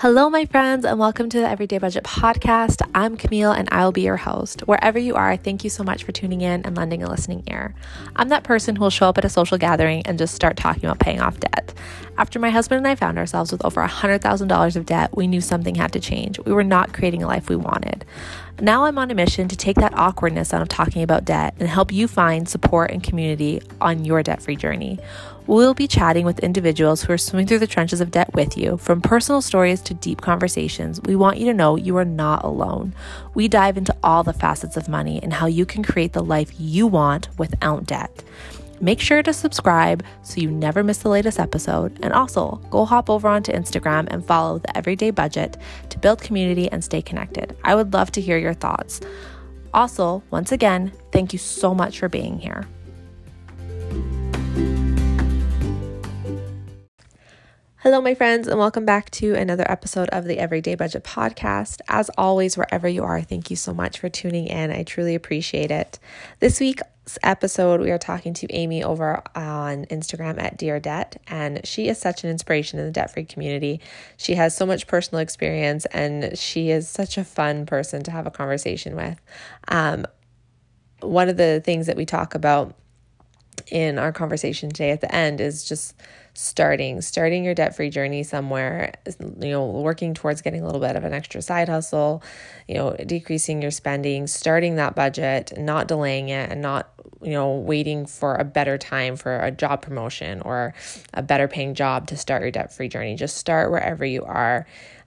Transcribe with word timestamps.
Hello, 0.00 0.30
my 0.30 0.46
friends, 0.46 0.86
and 0.86 0.98
welcome 0.98 1.28
to 1.28 1.40
the 1.40 1.46
Everyday 1.46 1.76
Budget 1.76 2.04
Podcast. 2.04 2.80
I'm 2.94 3.18
Camille, 3.18 3.52
and 3.52 3.68
I 3.70 3.84
will 3.84 3.92
be 3.92 4.00
your 4.00 4.16
host. 4.16 4.62
Wherever 4.62 4.98
you 4.98 5.14
are, 5.14 5.36
thank 5.36 5.62
you 5.62 5.68
so 5.68 5.84
much 5.84 6.04
for 6.04 6.12
tuning 6.12 6.40
in 6.40 6.62
and 6.64 6.74
lending 6.74 7.02
a 7.02 7.10
listening 7.10 7.42
ear. 7.48 7.74
I'm 8.16 8.30
that 8.30 8.42
person 8.42 8.76
who 8.76 8.84
will 8.84 8.88
show 8.88 9.10
up 9.10 9.18
at 9.18 9.26
a 9.26 9.28
social 9.28 9.58
gathering 9.58 10.00
and 10.06 10.16
just 10.16 10.34
start 10.34 10.56
talking 10.56 10.86
about 10.86 11.00
paying 11.00 11.20
off 11.20 11.38
debt. 11.38 11.74
After 12.16 12.38
my 12.38 12.48
husband 12.48 12.78
and 12.78 12.88
I 12.88 12.94
found 12.94 13.18
ourselves 13.18 13.52
with 13.52 13.62
over 13.62 13.86
$100,000 13.86 14.76
of 14.76 14.86
debt, 14.86 15.14
we 15.14 15.26
knew 15.26 15.42
something 15.42 15.74
had 15.74 15.92
to 15.92 16.00
change. 16.00 16.38
We 16.38 16.54
were 16.54 16.64
not 16.64 16.94
creating 16.94 17.22
a 17.22 17.26
life 17.26 17.50
we 17.50 17.56
wanted. 17.56 18.06
Now 18.60 18.84
I'm 18.84 18.98
on 18.98 19.10
a 19.10 19.14
mission 19.14 19.48
to 19.48 19.56
take 19.56 19.76
that 19.76 19.96
awkwardness 19.96 20.52
out 20.52 20.60
of 20.60 20.68
talking 20.68 21.02
about 21.02 21.24
debt 21.24 21.54
and 21.58 21.66
help 21.66 21.90
you 21.90 22.06
find 22.06 22.46
support 22.46 22.90
and 22.90 23.02
community 23.02 23.62
on 23.80 24.04
your 24.04 24.22
debt 24.22 24.42
free 24.42 24.56
journey. 24.56 24.98
We'll 25.46 25.72
be 25.72 25.88
chatting 25.88 26.26
with 26.26 26.40
individuals 26.40 27.02
who 27.02 27.14
are 27.14 27.18
swimming 27.18 27.46
through 27.46 27.60
the 27.60 27.66
trenches 27.66 28.02
of 28.02 28.10
debt 28.10 28.34
with 28.34 28.58
you. 28.58 28.76
From 28.76 29.00
personal 29.00 29.40
stories 29.40 29.80
to 29.82 29.94
deep 29.94 30.20
conversations, 30.20 31.00
we 31.06 31.16
want 31.16 31.38
you 31.38 31.46
to 31.46 31.54
know 31.54 31.76
you 31.76 31.96
are 31.96 32.04
not 32.04 32.44
alone. 32.44 32.92
We 33.32 33.48
dive 33.48 33.78
into 33.78 33.96
all 34.02 34.24
the 34.24 34.34
facets 34.34 34.76
of 34.76 34.90
money 34.90 35.20
and 35.22 35.32
how 35.32 35.46
you 35.46 35.64
can 35.64 35.82
create 35.82 36.12
the 36.12 36.22
life 36.22 36.52
you 36.58 36.86
want 36.86 37.30
without 37.38 37.86
debt. 37.86 38.22
Make 38.82 38.98
sure 38.98 39.22
to 39.22 39.34
subscribe 39.34 40.02
so 40.22 40.40
you 40.40 40.50
never 40.50 40.82
miss 40.82 40.98
the 40.98 41.10
latest 41.10 41.38
episode. 41.38 41.98
And 42.02 42.14
also, 42.14 42.62
go 42.70 42.86
hop 42.86 43.10
over 43.10 43.28
onto 43.28 43.52
Instagram 43.52 44.08
and 44.10 44.24
follow 44.26 44.58
the 44.58 44.74
Everyday 44.74 45.10
Budget 45.10 45.58
to 45.90 45.98
build 45.98 46.22
community 46.22 46.72
and 46.72 46.82
stay 46.82 47.02
connected. 47.02 47.54
I 47.62 47.74
would 47.74 47.92
love 47.92 48.10
to 48.12 48.22
hear 48.22 48.38
your 48.38 48.54
thoughts. 48.54 49.02
Also, 49.74 50.22
once 50.30 50.50
again, 50.50 50.92
thank 51.12 51.34
you 51.34 51.38
so 51.38 51.74
much 51.74 51.98
for 51.98 52.08
being 52.08 52.38
here. 52.38 52.66
Hello, 57.82 58.00
my 58.00 58.14
friends, 58.14 58.46
and 58.48 58.58
welcome 58.58 58.84
back 58.86 59.10
to 59.10 59.34
another 59.34 59.70
episode 59.70 60.08
of 60.10 60.24
the 60.24 60.38
Everyday 60.38 60.74
Budget 60.74 61.04
Podcast. 61.04 61.80
As 61.88 62.10
always, 62.16 62.56
wherever 62.56 62.88
you 62.88 63.04
are, 63.04 63.20
thank 63.22 63.50
you 63.50 63.56
so 63.56 63.74
much 63.74 63.98
for 63.98 64.08
tuning 64.08 64.46
in. 64.46 64.70
I 64.70 64.84
truly 64.84 65.14
appreciate 65.14 65.70
it. 65.70 65.98
This 66.40 66.60
week's 66.60 66.82
episode, 67.22 67.80
we 67.80 67.90
are 67.90 67.98
talking 67.98 68.34
to 68.34 68.52
Amy 68.52 68.82
over 68.82 69.22
on 69.34 69.84
Instagram 69.86 70.40
at 70.40 70.56
Dear 70.56 70.80
Debt, 70.80 71.20
and 71.26 71.66
she 71.66 71.88
is 71.88 71.98
such 71.98 72.24
an 72.24 72.30
inspiration 72.30 72.78
in 72.78 72.86
the 72.86 72.92
debt 72.92 73.12
free 73.12 73.24
community. 73.24 73.80
She 74.16 74.34
has 74.34 74.56
so 74.56 74.66
much 74.66 74.86
personal 74.86 75.20
experience, 75.20 75.86
and 75.86 76.36
she 76.38 76.70
is 76.70 76.88
such 76.88 77.18
a 77.18 77.24
fun 77.24 77.66
person 77.66 78.02
to 78.04 78.10
have 78.10 78.26
a 78.26 78.30
conversation 78.30 78.96
with. 78.96 79.20
Um, 79.68 80.06
one 81.00 81.28
of 81.28 81.36
the 81.36 81.62
things 81.64 81.86
that 81.86 81.96
we 81.96 82.06
talk 82.06 82.34
about 82.34 82.74
in 83.70 83.98
our 83.98 84.12
conversation 84.12 84.68
today 84.70 84.90
at 84.90 85.00
the 85.00 85.14
end 85.14 85.40
is 85.40 85.64
just 85.64 85.94
starting 86.34 87.00
starting 87.00 87.44
your 87.44 87.54
debt-free 87.54 87.90
journey 87.90 88.22
somewhere 88.22 88.94
you 89.18 89.50
know 89.50 89.66
working 89.66 90.14
towards 90.14 90.42
getting 90.42 90.62
a 90.62 90.64
little 90.64 90.80
bit 90.80 90.96
of 90.96 91.04
an 91.04 91.12
extra 91.12 91.42
side 91.42 91.68
hustle 91.68 92.22
you 92.68 92.74
know 92.74 92.94
decreasing 93.06 93.60
your 93.60 93.70
spending 93.70 94.26
starting 94.26 94.76
that 94.76 94.94
budget 94.94 95.52
not 95.58 95.88
delaying 95.88 96.28
it 96.28 96.50
and 96.50 96.62
not 96.62 96.92
you 97.22 97.32
know 97.32 97.56
waiting 97.56 98.06
for 98.06 98.34
a 98.36 98.44
better 98.44 98.78
time 98.78 99.16
for 99.16 99.38
a 99.40 99.50
job 99.50 99.82
promotion 99.82 100.40
or 100.42 100.74
a 101.14 101.22
better 101.22 101.48
paying 101.48 101.74
job 101.74 102.06
to 102.06 102.16
start 102.16 102.42
your 102.42 102.50
debt-free 102.50 102.88
journey. 102.88 103.14
Just 103.14 103.36
start 103.36 103.70
wherever 103.70 104.04
you 104.04 104.24
are 104.24 104.66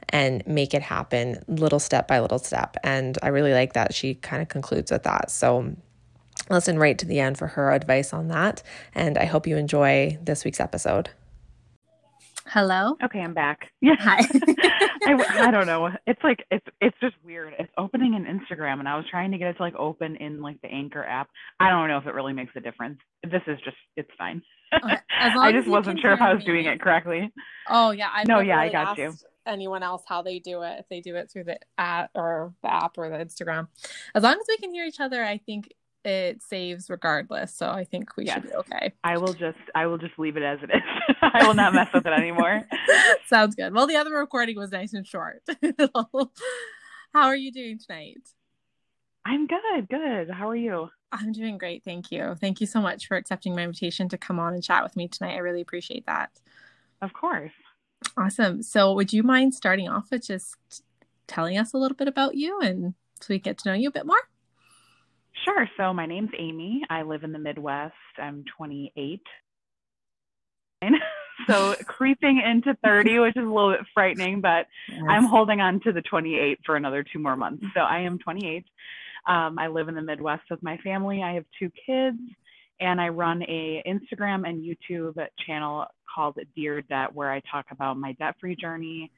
and 0.10 0.46
make 0.46 0.74
it 0.74 0.82
happen 0.82 1.44
little 1.48 1.80
step 1.80 2.08
by 2.08 2.20
little 2.20 2.40
step. 2.40 2.78
And 2.84 3.18
i 3.24 3.30
really 3.30 3.54
like 3.54 3.74
that 3.74 3.94
she 3.94 4.16
kind 4.16 4.42
of 4.42 4.50
concludes 4.50 4.92
with 4.92 5.04
that. 5.04 5.32
So 5.32 5.76
listen 6.50 6.80
right 6.80 6.98
to 6.98 7.06
the 7.06 7.20
end 7.20 7.38
for 7.38 7.48
her 7.48 7.72
advice 7.72 8.14
on 8.14 8.28
that. 8.30 8.64
And 8.94 9.18
I 9.18 9.26
hope 9.26 9.48
you 9.48 9.58
enjoy 9.58 10.18
this 10.22 10.46
week's 10.46 10.60
episode. 10.60 11.10
Hello. 12.46 12.98
Okay, 13.04 13.20
I'm 13.20 13.34
back. 13.34 13.72
Yeah. 13.82 13.96
Hi. 14.00 14.20
I, 15.06 15.48
I 15.48 15.52
don't 15.52 15.68
know. 15.68 15.90
It's 16.08 16.24
like 16.24 16.46
it's 16.50 16.66
it's 16.80 16.96
just 17.02 17.16
weird. 17.26 17.54
It's 17.60 17.72
opening 17.78 18.16
an 18.16 18.24
Instagram, 18.24 18.80
and 18.80 18.88
I 18.88 18.96
was 18.96 19.06
trying 19.12 19.32
to 19.32 19.38
get 19.38 19.50
it 19.50 19.58
to 19.58 19.62
like 19.62 19.76
open 19.76 20.16
in 20.16 20.42
like 20.42 20.62
the 20.62 20.70
Anchor 20.70 21.04
app. 21.04 21.30
I 21.60 21.70
don't 21.70 21.90
know 21.90 21.98
if 21.98 22.06
it 22.06 22.14
really 22.14 22.32
makes 22.32 22.54
a 22.56 22.62
difference. 22.62 23.00
This 23.24 23.42
is 23.48 23.60
just 23.66 23.76
it's 23.98 24.10
fine. 24.18 24.42
Okay. 24.74 24.96
I 25.20 25.52
just 25.52 25.68
wasn't 25.68 26.00
sure 26.00 26.14
if 26.14 26.22
I 26.22 26.34
was 26.34 26.40
me. 26.40 26.54
doing 26.54 26.66
it 26.66 26.80
correctly. 26.80 27.30
Oh 27.68 27.92
yeah, 27.92 28.10
I 28.14 28.24
no, 28.24 28.40
yeah, 28.40 28.62
really 28.62 28.76
I 28.76 28.86
got 28.86 28.98
you. 28.98 29.14
Anyone 29.46 29.84
else 29.84 30.04
how 30.08 30.22
they 30.22 30.40
do 30.40 30.62
it? 30.62 30.80
If 30.80 30.88
they 30.88 31.02
do 31.02 31.18
it 31.18 31.30
through 31.30 31.44
the 31.46 31.60
app 31.78 32.12
or 32.16 32.54
the 32.62 32.74
app 32.74 32.98
or 32.98 33.10
the 33.10 33.18
Instagram, 33.18 33.68
as 34.16 34.24
long 34.24 34.34
as 34.40 34.46
we 34.48 34.58
can 34.58 34.72
hear 34.72 34.86
each 34.86 35.02
other, 35.02 35.22
I 35.24 35.40
think 35.40 35.74
it 36.06 36.42
saves 36.44 36.90
regardless. 36.90 37.54
So 37.54 37.70
I 37.70 37.84
think 37.84 38.16
we 38.18 38.26
yes. 38.26 38.36
should 38.36 38.44
be 38.44 38.56
okay. 38.56 38.94
I 39.04 39.18
will 39.18 39.34
just 39.34 39.58
I 39.76 39.86
will 39.86 39.98
just 39.98 40.18
leave 40.18 40.38
it 40.38 40.44
as 40.44 40.60
it 40.62 40.70
is. 40.70 41.16
I 41.22 41.46
will 41.48 41.54
not 41.54 41.74
mess 41.74 41.92
with 41.94 42.06
it 42.06 42.14
anymore. 42.14 42.68
Sounds 43.28 43.56
good. 43.56 43.74
Well, 43.74 43.88
the 43.88 43.96
other 43.96 44.14
recording 44.14 44.58
was 44.58 44.72
nice 44.72 44.94
and 44.94 45.08
short. 45.08 45.42
How 47.14 47.28
are 47.28 47.36
you 47.36 47.52
doing 47.52 47.80
tonight? 47.80 48.22
I'm 49.26 49.48
good. 49.48 49.88
Good. 49.90 50.30
How 50.30 50.50
are 50.50 50.56
you? 50.56 50.90
I'm 51.12 51.32
doing 51.32 51.58
great. 51.58 51.84
Thank 51.84 52.12
you. 52.12 52.36
Thank 52.40 52.60
you 52.60 52.68
so 52.68 52.82
much 52.82 53.08
for 53.08 53.16
accepting 53.16 53.56
my 53.56 53.64
invitation 53.64 54.10
to 54.10 54.18
come 54.18 54.40
on 54.40 54.54
and 54.54 54.64
chat 54.64 54.84
with 54.84 54.98
me 54.98 55.08
tonight. 55.08 55.36
I 55.36 55.40
really 55.40 55.62
appreciate 55.62 56.06
that. 56.08 56.32
Of 57.02 57.14
course. 57.14 57.52
Awesome. 58.18 58.62
So, 58.64 58.94
would 58.94 59.14
you 59.14 59.24
mind 59.24 59.54
starting 59.54 59.88
off 59.88 60.08
with 60.12 60.28
just 60.28 60.58
telling 61.28 61.58
us 61.58 61.74
a 61.74 61.78
little 61.78 61.96
bit 61.96 62.08
about 62.08 62.36
you 62.36 62.60
and 62.60 62.96
so 63.22 63.28
we 63.30 63.40
get 63.40 63.58
to 63.60 63.70
know 63.70 63.76
you 63.76 63.88
a 63.88 63.92
bit 63.92 64.06
more? 64.06 64.18
Sure. 65.44 65.70
So 65.78 65.94
my 65.94 66.06
name's 66.06 66.32
Amy. 66.38 66.84
I 66.90 67.02
live 67.02 67.24
in 67.24 67.32
the 67.32 67.40
Midwest. 67.40 67.94
I'm 68.18 68.44
28. 68.58 69.22
so 71.48 71.76
creeping 71.86 72.42
into 72.42 72.78
30, 72.84 73.20
which 73.20 73.38
is 73.38 73.44
a 73.44 73.48
little 73.48 73.72
bit 73.72 73.86
frightening, 73.94 74.42
but 74.42 74.68
yes. 74.90 75.02
I'm 75.10 75.26
holding 75.26 75.62
on 75.62 75.80
to 75.82 75.92
the 75.92 76.02
28 76.02 76.60
for 76.66 76.76
another 76.76 77.04
two 77.04 77.20
more 77.20 77.36
months. 77.36 77.64
So 77.74 77.82
I 77.82 78.00
am 78.00 78.20
28. 78.20 78.66
Um, 79.28 79.58
I 79.58 79.68
live 79.68 79.88
in 79.88 79.96
the 79.96 80.02
Midwest 80.02 80.44
with 80.50 80.62
my 80.64 80.78
family. 80.78 81.24
I 81.24 81.34
have 81.34 81.46
two 81.58 81.72
kids, 81.86 82.18
and 82.80 83.00
I 83.00 83.10
run 83.10 83.42
a 83.44 83.82
Instagram 83.88 84.48
and 84.48 84.62
YouTube 84.62 85.16
channel 85.46 85.86
called 86.14 86.38
Dear 86.56 86.82
Debt, 86.82 87.14
where 87.14 87.32
I 87.32 87.42
talk 87.50 87.68
about 87.72 87.98
my 87.98 88.14
debt-free 88.14 88.58
journey 88.58 89.12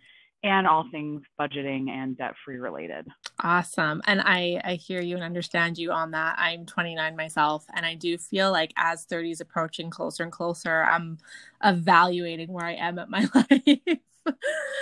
and 0.46 0.68
all 0.68 0.86
things 0.92 1.24
budgeting 1.40 1.90
and 1.90 2.16
debt 2.16 2.36
free 2.46 2.58
related. 2.58 3.08
Awesome. 3.44 4.04
And 4.06 4.22
I, 4.22 4.62
I 4.64 4.76
hear 4.76 5.02
you 5.02 5.16
and 5.16 5.24
understand 5.24 5.80
you 5.80 5.92
on 5.92 6.12
that. 6.12 6.36
I'm 6.38 6.68
29 6.68 7.16
myself, 7.16 7.66
and 7.76 7.84
I 7.84 7.96
do 7.96 8.16
feel 8.20 8.52
like 8.52 8.72
as 8.78 9.06
30 9.06 9.32
is 9.32 9.42
approaching 9.42 9.90
closer 9.90 10.22
and 10.22 10.32
closer, 10.32 10.84
I'm 10.84 11.18
evaluating 11.64 12.54
where 12.54 12.66
I 12.66 12.76
am 12.76 13.00
at 13.00 13.10
my 13.10 13.28
life. 13.36 13.98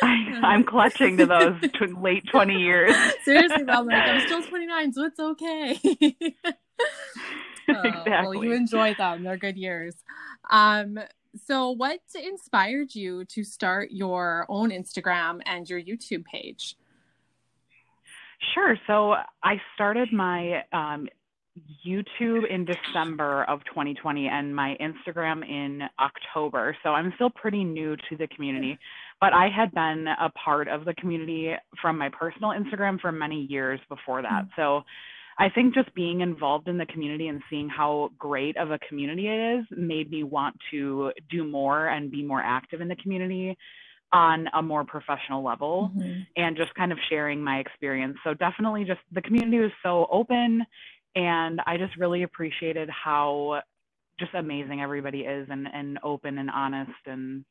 I, 0.02 0.54
am 0.54 0.66
clutching 0.66 1.18
to 1.18 1.26
those 1.26 1.56
t- 1.62 1.86
late 1.98 2.28
20 2.30 2.56
years. 2.56 2.94
Seriously, 3.24 3.64
I'm 3.70 3.86
like, 3.86 4.04
I'm 4.04 4.22
still 4.26 4.44
29, 4.44 4.94
so 4.94 5.06
it's 5.06 5.20
okay. 5.20 5.80
exactly. 5.82 6.36
Uh, 7.70 8.24
well, 8.24 8.44
you 8.44 8.52
enjoy 8.52 8.96
them. 8.96 9.24
They're 9.24 9.38
good 9.38 9.58
years. 9.58 9.96
Um, 10.50 11.00
so 11.36 11.72
what 11.72 12.00
inspired 12.16 12.94
you 12.94 13.26
to 13.26 13.44
start 13.44 13.92
your 13.92 14.46
own 14.50 14.70
Instagram 14.70 15.42
and 15.46 15.70
your 15.70 15.82
YouTube 15.82 16.26
page? 16.26 16.76
Sure. 18.54 18.78
So 18.88 19.16
I 19.44 19.56
started 19.76 20.12
my 20.12 20.64
um, 20.74 21.08
YouTube 21.86 22.50
in 22.50 22.66
December 22.66 23.44
of 23.46 23.64
2020 23.66 24.28
and 24.28 24.56
my 24.56 24.76
Instagram 24.82 25.48
in 25.48 25.82
October. 26.00 26.76
So 26.84 26.90
I'm 26.90 27.14
still 27.16 27.30
pretty 27.30 27.64
new 27.64 27.96
to 28.10 28.18
the 28.18 28.28
community, 28.28 28.78
but 29.22 29.34
I 29.34 29.50
had 29.56 29.72
been 29.74 30.08
a 30.08 30.30
part 30.32 30.68
of 30.68 30.86
the 30.86 30.94
community 30.96 31.54
from 31.82 31.98
my 31.98 32.10
personal 32.10 32.50
Instagram 32.50 33.00
for 33.00 33.12
many 33.12 33.46
years 33.50 33.80
before 33.88 34.22
that. 34.24 34.46
Mm-hmm. 34.46 34.62
So 34.62 34.82
I 35.38 35.50
think 35.50 35.74
just 35.74 35.94
being 35.96 36.22
involved 36.22 36.68
in 36.68 36.78
the 36.78 36.86
community 36.86 37.28
and 37.28 37.42
seeing 37.50 37.70
how 37.70 38.12
great 38.18 38.58
of 38.58 38.72
a 38.72 38.80
community 38.80 39.28
it 39.28 39.60
is 39.60 39.66
made 39.72 40.12
me 40.12 40.24
want 40.24 40.56
to 40.72 41.12
do 41.30 41.44
more 41.44 41.88
and 41.88 42.12
be 42.12 42.24
more 42.24 42.42
active 42.42 42.82
in 42.82 42.88
the 42.88 42.96
community 42.96 43.58
on 44.12 44.48
a 44.54 44.62
more 44.62 44.84
professional 44.84 45.44
level 45.44 45.92
mm-hmm. 45.96 46.22
and 46.38 46.56
just 46.56 46.74
kind 46.76 46.92
of 46.92 47.00
sharing 47.10 47.44
my 47.44 47.58
experience. 47.58 48.18
So 48.24 48.36
definitely 48.36 48.86
just 48.86 49.00
the 49.12 49.22
community 49.22 49.58
was 49.58 49.72
so 49.82 50.08
open 50.12 50.64
and 51.16 51.62
I 51.66 51.78
just 51.78 51.98
really 51.98 52.24
appreciated 52.24 52.90
how 52.90 53.62
just 54.20 54.34
amazing 54.36 54.82
everybody 54.82 55.22
is 55.22 55.48
and, 55.50 55.68
and 55.74 55.98
open 56.04 56.38
and 56.38 56.50
honest 56.52 56.92
and 57.08 57.44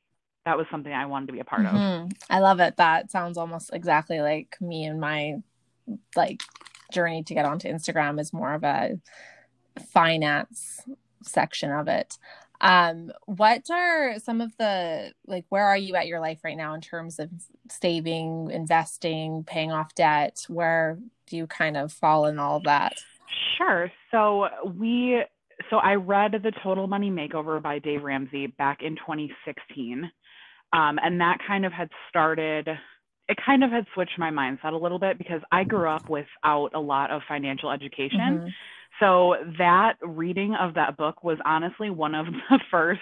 that 0.45 0.57
was 0.57 0.67
something 0.71 0.93
I 0.93 1.07
wanted 1.07 1.27
to 1.27 1.33
be 1.33 1.41
a 1.41 1.45
part 1.45 1.63
mm-hmm. 1.63 2.07
of. 2.07 2.11
I 2.29 2.41
love 2.41 2.61
it. 2.61 2.77
That 2.77 3.11
sounds 3.11 3.37
almost 3.37 3.71
exactly 3.73 4.21
like 4.21 4.57
me 4.61 4.85
and 4.85 5.01
my 5.01 5.37
like 6.17 6.43
journey 6.93 7.23
to 7.25 7.35
get 7.35 7.45
onto 7.45 7.69
Instagram 7.69 8.21
is 8.21 8.33
more 8.33 8.55
of 8.55 8.65
a 8.65 8.99
finance 9.93 10.81
section 11.23 11.71
of 11.71 11.89
it. 11.89 12.19
Um, 12.61 13.11
what 13.27 13.69
are 13.71 14.19
some 14.21 14.41
of 14.41 14.57
the 14.57 15.13
like 15.27 15.45
where 15.49 15.67
are 15.67 15.77
you 15.77 15.97
at 15.97 16.07
your 16.07 16.21
life 16.21 16.41
right 16.45 16.57
now 16.57 16.75
in 16.75 16.81
terms 16.81 17.19
of 17.19 17.29
saving, 17.69 18.51
investing, 18.53 19.43
paying 19.45 19.73
off 19.73 19.95
debt? 19.97 20.45
Where 20.49 20.99
do 21.27 21.37
you 21.37 21.49
kind 21.49 21.77
of 21.77 21.93
fall 21.93 22.27
in 22.27 22.39
all 22.39 22.59
of 22.59 22.65
that? 22.65 22.95
Sure. 23.59 23.91
So 24.13 24.47
we 24.77 25.23
so 25.71 25.77
I 25.77 25.95
read 25.95 26.33
The 26.33 26.53
Total 26.63 26.87
Money 26.87 27.11
Makeover 27.11 27.61
by 27.61 27.79
Dave 27.79 28.03
Ramsey 28.03 28.47
back 28.47 28.83
in 28.83 28.97
2016. 28.97 30.11
Um, 30.73 30.99
and 31.03 31.21
that 31.21 31.39
kind 31.47 31.67
of 31.67 31.73
had 31.73 31.91
started 32.09 32.69
it 33.29 33.39
kind 33.45 33.65
of 33.65 33.71
had 33.71 33.87
switched 33.95 34.19
my 34.19 34.31
mindset 34.31 34.73
a 34.73 34.77
little 34.77 34.99
bit 34.99 35.19
because 35.19 35.41
I 35.51 35.65
grew 35.65 35.89
up 35.89 36.09
without 36.09 36.71
a 36.75 36.81
lot 36.81 37.11
of 37.11 37.23
financial 37.29 37.71
education. 37.71 38.19
Mm-hmm. 38.21 38.49
So 39.01 39.37
that 39.59 39.95
reading 40.03 40.55
of 40.55 40.75
that 40.75 40.97
book 40.97 41.25
was 41.25 41.39
honestly 41.45 41.91
one 41.91 42.15
of 42.15 42.27
the 42.51 42.61
first 42.71 43.01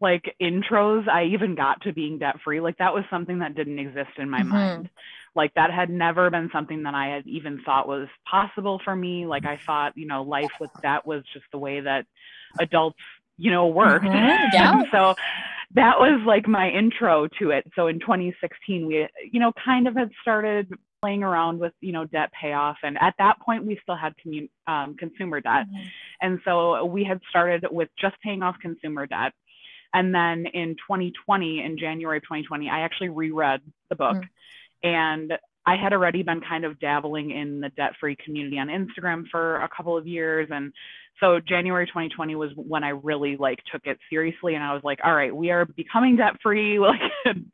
like 0.00 0.34
intros 0.42 1.08
I 1.08 1.26
even 1.32 1.54
got 1.54 1.82
to 1.82 1.92
being 1.92 2.18
debt 2.18 2.36
free. 2.44 2.60
Like 2.60 2.78
that 2.78 2.92
was 2.92 3.04
something 3.08 3.38
that 3.38 3.54
didn't 3.54 3.78
exist 3.78 4.10
in 4.18 4.28
my 4.28 4.40
mm-hmm. 4.40 4.50
mind. 4.50 4.90
Like 5.34 5.54
that 5.54 5.70
had 5.70 5.88
never 5.88 6.28
been 6.28 6.50
something 6.52 6.82
that 6.82 6.94
I 6.94 7.06
had 7.06 7.26
even 7.26 7.62
thought 7.64 7.88
was 7.88 8.08
possible 8.28 8.80
for 8.84 8.94
me. 8.94 9.26
Like 9.26 9.46
I 9.46 9.58
thought, 9.64 9.96
you 9.96 10.06
know, 10.06 10.22
life 10.22 10.50
with 10.60 10.70
debt 10.82 11.06
was 11.06 11.22
just 11.32 11.46
the 11.52 11.58
way 11.58 11.80
that 11.80 12.04
adults, 12.58 12.98
you 13.38 13.50
know, 13.50 13.68
worked. 13.68 14.04
Mm-hmm. 14.04 14.48
Yeah. 14.52 14.82
so 14.90 15.14
that 15.74 15.98
was 15.98 16.20
like 16.26 16.46
my 16.46 16.68
intro 16.68 17.28
to 17.38 17.50
it. 17.50 17.64
So 17.74 17.86
in 17.86 17.98
2016, 18.00 18.86
we, 18.86 19.08
you 19.30 19.40
know, 19.40 19.52
kind 19.64 19.88
of 19.88 19.94
had 19.94 20.10
started 20.20 20.70
playing 21.00 21.22
around 21.22 21.58
with, 21.58 21.72
you 21.80 21.92
know, 21.92 22.04
debt 22.04 22.30
payoff. 22.40 22.76
And 22.82 22.96
at 23.00 23.14
that 23.18 23.40
point, 23.40 23.66
we 23.66 23.78
still 23.82 23.96
had 23.96 24.14
commun- 24.18 24.50
um, 24.66 24.96
consumer 24.96 25.40
debt. 25.40 25.66
Mm-hmm. 25.66 25.86
And 26.20 26.40
so 26.44 26.84
we 26.84 27.04
had 27.04 27.20
started 27.28 27.66
with 27.70 27.88
just 27.98 28.16
paying 28.22 28.42
off 28.42 28.56
consumer 28.60 29.06
debt. 29.06 29.32
And 29.94 30.14
then 30.14 30.46
in 30.46 30.76
2020, 30.76 31.64
in 31.64 31.78
January 31.78 32.20
2020, 32.20 32.68
I 32.68 32.80
actually 32.80 33.10
reread 33.10 33.60
the 33.88 33.96
book. 33.96 34.16
Mm-hmm. 34.16 34.88
And 34.88 35.32
I 35.66 35.76
had 35.76 35.92
already 35.92 36.22
been 36.22 36.40
kind 36.40 36.64
of 36.64 36.80
dabbling 36.80 37.30
in 37.30 37.60
the 37.60 37.68
debt 37.70 37.92
free 38.00 38.16
community 38.24 38.58
on 38.58 38.68
Instagram 38.68 39.24
for 39.30 39.56
a 39.56 39.68
couple 39.74 39.96
of 39.96 40.06
years. 40.06 40.48
And 40.50 40.72
so 41.20 41.38
January 41.38 41.86
2020 41.86 42.34
was 42.34 42.50
when 42.56 42.82
I 42.82 42.90
really 42.90 43.36
like 43.38 43.58
took 43.70 43.82
it 43.84 43.98
seriously 44.10 44.54
and 44.54 44.64
I 44.64 44.74
was 44.74 44.82
like, 44.82 44.98
all 45.04 45.14
right, 45.14 45.34
we 45.34 45.50
are 45.50 45.64
becoming 45.64 46.16
debt 46.16 46.34
free. 46.42 46.78
Like 46.92 47.00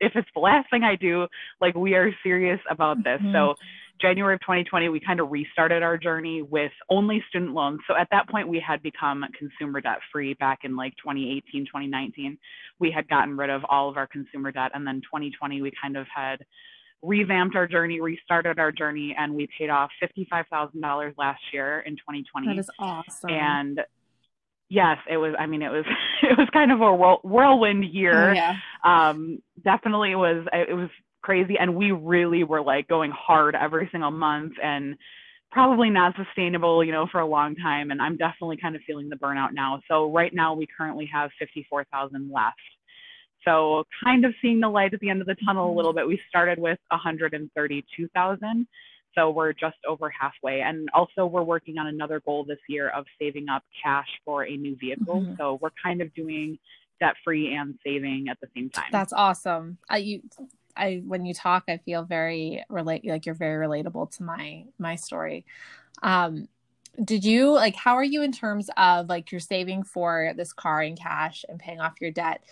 if 0.01 0.13
it's 0.15 0.29
the 0.35 0.41
last 0.41 0.71
thing 0.71 0.83
I 0.85 0.97
do, 0.97 1.27
like 1.61 1.75
we 1.75 1.95
are 1.95 2.11
serious 2.23 2.61
about 2.71 2.97
this. 2.99 3.21
Mm-hmm. 3.21 3.35
So 3.35 3.55
January 4.01 4.35
of 4.35 4.41
2020, 4.41 4.89
we 4.89 5.01
kind 5.01 5.21
of 5.21 5.31
restarted 5.31 5.83
our 5.83 5.99
journey 5.99 6.43
with 6.43 6.73
only 6.89 7.23
student 7.29 7.53
loans. 7.53 7.81
So 7.87 7.95
at 7.97 8.09
that 8.11 8.29
point, 8.29 8.49
we 8.49 8.63
had 8.65 8.83
become 8.83 9.25
consumer 9.39 9.81
debt 9.81 9.99
free 10.13 10.35
back 10.35 10.61
in 10.65 10.77
like 10.77 10.95
2018, 10.97 11.67
2019. 11.67 12.39
We 12.79 12.91
had 12.91 13.09
gotten 13.09 13.37
rid 13.37 13.51
of 13.51 13.63
all 13.69 13.91
of 13.91 13.97
our 13.97 14.07
consumer 14.07 14.53
debt. 14.53 14.71
And 14.75 14.87
then 14.87 15.03
2020, 15.03 15.63
we 15.63 15.73
kind 15.81 15.97
of 15.97 16.07
had 16.15 16.39
revamped 17.03 17.57
our 17.57 17.67
journey, 17.67 18.01
restarted 18.01 18.59
our 18.59 18.73
journey, 18.73 19.15
and 19.19 19.35
we 19.35 19.49
paid 19.57 19.71
off 19.71 19.91
$55,000 20.03 21.15
last 21.17 21.41
year 21.53 21.81
in 21.81 21.95
2020. 21.95 22.47
That 22.47 22.59
is 22.59 22.71
awesome. 22.79 23.31
And 23.31 23.81
yes, 24.69 24.99
it 25.09 25.17
was, 25.17 25.35
I 25.39 25.47
mean, 25.47 25.63
it 25.63 25.71
was, 25.71 25.85
it 26.23 26.37
was 26.37 26.49
kind 26.53 26.73
of 26.73 26.81
a 26.81 26.95
whirlwind 27.27 27.85
year. 27.85 28.31
Oh, 28.31 28.33
yeah. 28.33 28.55
Um, 28.85 29.41
definitely 29.63 30.15
was, 30.15 30.47
it 30.53 30.75
was 30.75 30.91
crazy. 31.23 31.57
And 31.59 31.77
we 31.77 31.93
really 31.93 32.45
were 32.45 32.63
like 32.63 32.89
going 32.89 33.13
hard 33.13 33.55
every 33.55 33.89
single 33.93 34.11
month 34.11 34.55
and 34.63 34.97
probably 35.51 35.91
not 35.91 36.15
sustainable, 36.17 36.85
you 36.85 36.93
know, 36.93 37.07
for 37.11 37.21
a 37.21 37.27
long 37.27 37.55
time. 37.57 37.91
And 37.91 38.03
I'm 38.03 38.17
definitely 38.17 38.59
kind 38.61 38.77
of 38.77 38.83
feeling 38.87 39.09
the 39.09 39.17
burnout 39.17 39.53
now. 39.53 39.81
So 39.89 40.13
right 40.13 40.33
now 40.35 40.55
we 40.55 40.67
currently 40.67 41.09
have 41.13 41.31
54,000 41.39 42.31
left 42.33 42.57
so 43.45 43.85
kind 44.05 44.25
of 44.25 44.35
seeing 44.43 44.61
the 44.61 44.69
light 44.69 44.95
at 44.95 45.01
the 45.01 45.11
end 45.11 45.21
of 45.21 45.27
the 45.27 45.37
tunnel 45.45 45.73
a 45.73 45.75
little 45.75 45.93
bit. 45.93 46.07
We 46.07 46.21
started 46.29 46.59
with 46.59 46.79
132,000. 46.91 48.67
So 49.15 49.31
we're 49.31 49.53
just 49.53 49.77
over 49.87 50.11
halfway. 50.11 50.61
And 50.61 50.89
also 50.95 51.27
we're 51.27 51.43
working 51.43 51.79
on 51.79 51.87
another 51.87 52.21
goal 52.21 52.45
this 52.45 52.59
year 52.69 52.91
of 52.91 53.05
saving 53.21 53.49
up 53.49 53.65
cash 53.83 54.09
for 54.25 54.45
a 54.45 54.57
new 54.57 54.77
vehicle. 54.77 55.23
Mm-hmm. 55.23 55.35
So 55.39 55.59
we're 55.61 55.71
kind 55.83 56.01
of 56.01 56.15
doing 56.15 56.59
debt 57.01 57.15
free 57.25 57.55
and 57.55 57.79
saving 57.85 58.27
at 58.31 58.39
the 58.41 58.49
same 58.55 58.71
time. 58.71 58.87
That's 58.93 59.13
awesome. 59.13 59.79
I 59.89 59.99
you 59.99 60.23
I 60.77 61.03
when 61.07 61.25
you 61.25 61.35
talk 61.35 61.65
I 61.69 61.79
feel 61.79 62.05
very 62.05 62.65
relate 62.69 63.05
like 63.07 63.27
you're 63.27 63.35
very 63.35 63.67
relatable 63.67 64.17
to 64.17 64.23
my 64.23 64.65
my 64.79 64.97
story. 64.97 65.45
Um 66.03 66.49
did 67.03 67.25
you 67.25 67.53
like 67.53 67.77
how 67.77 67.95
are 67.95 68.05
you 68.05 68.23
in 68.23 68.33
terms 68.33 68.71
of 68.77 69.09
like 69.09 69.31
you're 69.31 69.41
saving 69.41 69.85
for 69.85 70.33
this 70.37 70.53
car 70.53 70.83
in 70.83 70.97
cash 70.97 71.45
and 71.49 71.59
paying 71.59 71.81
off 71.81 72.01
your 72.01 72.11
debt? 72.11 72.43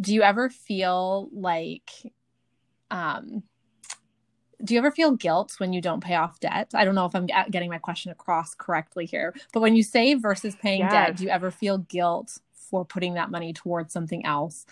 Do 0.00 0.14
you 0.14 0.22
ever 0.22 0.48
feel 0.48 1.28
like 1.32 1.90
um 2.90 3.42
do 4.62 4.72
you 4.72 4.78
ever 4.78 4.90
feel 4.90 5.12
guilt 5.12 5.54
when 5.58 5.72
you 5.72 5.80
don't 5.80 6.02
pay 6.02 6.14
off 6.14 6.40
debt? 6.40 6.70
I 6.74 6.84
don't 6.84 6.94
know 6.94 7.04
if 7.04 7.14
I'm 7.14 7.26
getting 7.26 7.68
my 7.68 7.78
question 7.78 8.10
across 8.10 8.54
correctly 8.54 9.04
here, 9.04 9.34
but 9.52 9.60
when 9.60 9.76
you 9.76 9.82
save 9.82 10.22
versus 10.22 10.56
paying 10.56 10.80
yes. 10.80 10.92
debt, 10.92 11.16
do 11.16 11.24
you 11.24 11.30
ever 11.30 11.50
feel 11.50 11.78
guilt 11.78 12.38
for 12.52 12.84
putting 12.84 13.14
that 13.14 13.30
money 13.30 13.52
towards 13.52 13.92
something 13.92 14.24
else? 14.24 14.64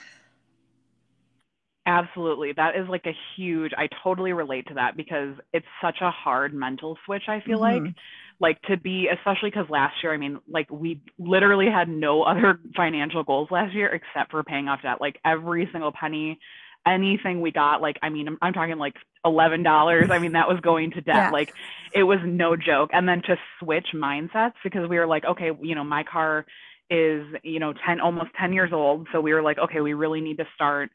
Absolutely. 1.84 2.52
That 2.52 2.76
is 2.76 2.88
like 2.88 3.06
a 3.06 3.16
huge, 3.36 3.72
I 3.76 3.88
totally 4.04 4.32
relate 4.32 4.69
to 4.69 4.74
that 4.74 4.96
because 4.96 5.34
it's 5.52 5.66
such 5.82 5.98
a 6.00 6.10
hard 6.10 6.54
mental 6.54 6.96
switch, 7.04 7.24
I 7.28 7.40
feel 7.40 7.58
mm-hmm. 7.58 7.84
like 7.84 7.94
like 8.40 8.61
to 8.62 8.76
be 8.76 9.08
especially 9.08 9.50
because 9.50 9.69
last 9.70 9.94
year 10.02 10.12
i 10.12 10.17
mean 10.17 10.38
like 10.49 10.70
we 10.70 11.00
literally 11.19 11.70
had 11.70 11.88
no 11.88 12.23
other 12.32 12.61
financial 12.76 13.23
goals 13.23 13.49
last 13.50 13.75
year 13.75 13.88
except 13.88 14.31
for 14.31 14.43
paying 14.43 14.69
off 14.69 14.82
debt. 14.82 15.00
Like 15.00 15.19
every 15.25 15.69
single 15.73 15.93
penny 15.93 16.38
anything 16.84 17.40
we 17.40 17.52
got 17.52 17.81
like 17.81 17.96
i 18.02 18.08
mean 18.08 18.26
i'm, 18.26 18.38
I'm 18.43 18.52
talking 18.52 18.76
like 18.79 18.94
eleven 19.25 19.62
dollars. 19.62 20.11
I 20.11 20.19
mean 20.19 20.32
that 20.32 20.49
was 20.49 20.58
going 20.61 20.90
to 20.93 21.00
debt. 21.00 21.14
Yeah. 21.17 21.31
like 21.31 21.55
it 21.94 22.02
was 22.02 22.19
no 22.25 22.56
joke. 22.56 22.90
And 22.93 23.08
then 23.08 23.23
to 23.23 23.37
switch 23.61 23.88
mindsets 23.94 24.55
because 24.64 24.88
we 24.88 24.99
were 24.99 25.06
like 25.06 25.25
okay 25.25 25.50
you 25.61 25.75
know 25.75 25.84
my 25.84 26.02
car 26.02 26.44
is 26.90 27.25
you 27.43 27.61
know 27.61 27.73
10 27.87 28.00
almost 28.00 28.31
10 28.38 28.52
years 28.52 28.73
old. 28.73 29.06
So 29.12 29.20
we 29.20 29.32
were 29.32 29.43
like 29.43 29.58
okay 29.58 29.81
we 29.81 29.94
really 29.94 30.20
need 30.20 30.38
to 30.38 30.46
start 30.55 30.90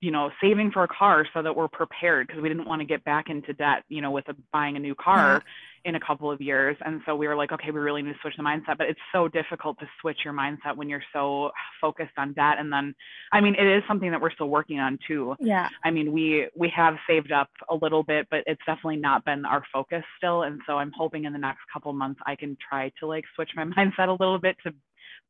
you 0.00 0.10
know 0.10 0.30
saving 0.40 0.70
for 0.70 0.84
a 0.84 0.88
car 0.88 1.26
so 1.32 1.42
that 1.42 1.56
we're 1.56 1.68
prepared 1.68 2.26
because 2.26 2.42
we 2.42 2.48
didn't 2.48 2.66
want 2.68 2.80
to 2.80 2.86
get 2.86 3.04
back 3.04 3.28
into 3.28 3.52
debt 3.52 3.84
you 3.88 4.00
know 4.00 4.10
with 4.10 4.28
a, 4.28 4.34
buying 4.52 4.76
a 4.76 4.78
new 4.78 4.94
car 4.94 5.42
in 5.84 5.94
a 5.94 6.00
couple 6.00 6.30
of 6.30 6.40
years. 6.40 6.76
And 6.84 7.00
so 7.06 7.14
we 7.14 7.28
were 7.28 7.36
like, 7.36 7.52
okay, 7.52 7.70
we 7.70 7.80
really 7.80 8.02
need 8.02 8.12
to 8.12 8.18
switch 8.20 8.34
the 8.36 8.42
mindset. 8.42 8.78
But 8.78 8.88
it's 8.88 9.00
so 9.12 9.28
difficult 9.28 9.78
to 9.80 9.86
switch 10.00 10.18
your 10.24 10.34
mindset 10.34 10.76
when 10.76 10.88
you're 10.88 11.02
so 11.12 11.50
focused 11.80 12.12
on 12.16 12.32
that. 12.36 12.56
And 12.58 12.72
then, 12.72 12.94
I 13.32 13.40
mean, 13.40 13.54
it 13.54 13.66
is 13.66 13.82
something 13.88 14.10
that 14.10 14.20
we're 14.20 14.32
still 14.32 14.48
working 14.48 14.80
on 14.80 14.98
too. 15.06 15.34
Yeah. 15.40 15.68
I 15.84 15.90
mean, 15.90 16.12
we 16.12 16.48
we 16.56 16.72
have 16.74 16.94
saved 17.08 17.32
up 17.32 17.50
a 17.70 17.74
little 17.74 18.02
bit, 18.02 18.26
but 18.30 18.40
it's 18.46 18.62
definitely 18.66 18.96
not 18.96 19.24
been 19.24 19.44
our 19.44 19.62
focus 19.72 20.02
still. 20.16 20.42
And 20.42 20.60
so 20.66 20.74
I'm 20.74 20.92
hoping 20.96 21.24
in 21.24 21.32
the 21.32 21.38
next 21.38 21.60
couple 21.72 21.92
months 21.92 22.20
I 22.26 22.36
can 22.36 22.56
try 22.68 22.92
to 23.00 23.06
like 23.06 23.24
switch 23.34 23.50
my 23.56 23.64
mindset 23.76 24.08
a 24.08 24.12
little 24.12 24.38
bit 24.38 24.56
to 24.64 24.72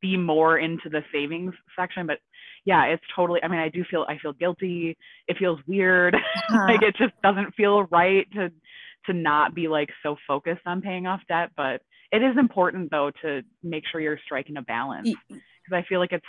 be 0.01 0.15
more 0.15 0.59
into 0.59 0.89
the 0.89 1.01
savings 1.11 1.53
section 1.77 2.07
but 2.07 2.19
yeah 2.65 2.85
it's 2.85 3.03
totally 3.15 3.41
i 3.43 3.47
mean 3.47 3.59
i 3.59 3.69
do 3.69 3.83
feel 3.89 4.05
i 4.07 4.17
feel 4.17 4.33
guilty 4.33 4.97
it 5.27 5.37
feels 5.37 5.59
weird 5.67 6.15
uh-huh. 6.49 6.65
like 6.67 6.81
it 6.81 6.95
just 6.95 7.13
doesn't 7.21 7.53
feel 7.55 7.83
right 7.85 8.31
to 8.31 8.51
to 9.05 9.13
not 9.13 9.55
be 9.55 9.67
like 9.67 9.89
so 10.03 10.15
focused 10.27 10.61
on 10.65 10.81
paying 10.81 11.07
off 11.07 11.21
debt 11.27 11.49
but 11.55 11.81
it 12.11 12.23
is 12.23 12.37
important 12.37 12.89
though 12.91 13.11
to 13.21 13.41
make 13.63 13.83
sure 13.91 14.01
you're 14.01 14.19
striking 14.25 14.57
a 14.57 14.61
balance. 14.61 15.09
Because 15.27 15.73
i 15.73 15.83
feel 15.87 15.99
like 15.99 16.11
it's 16.11 16.25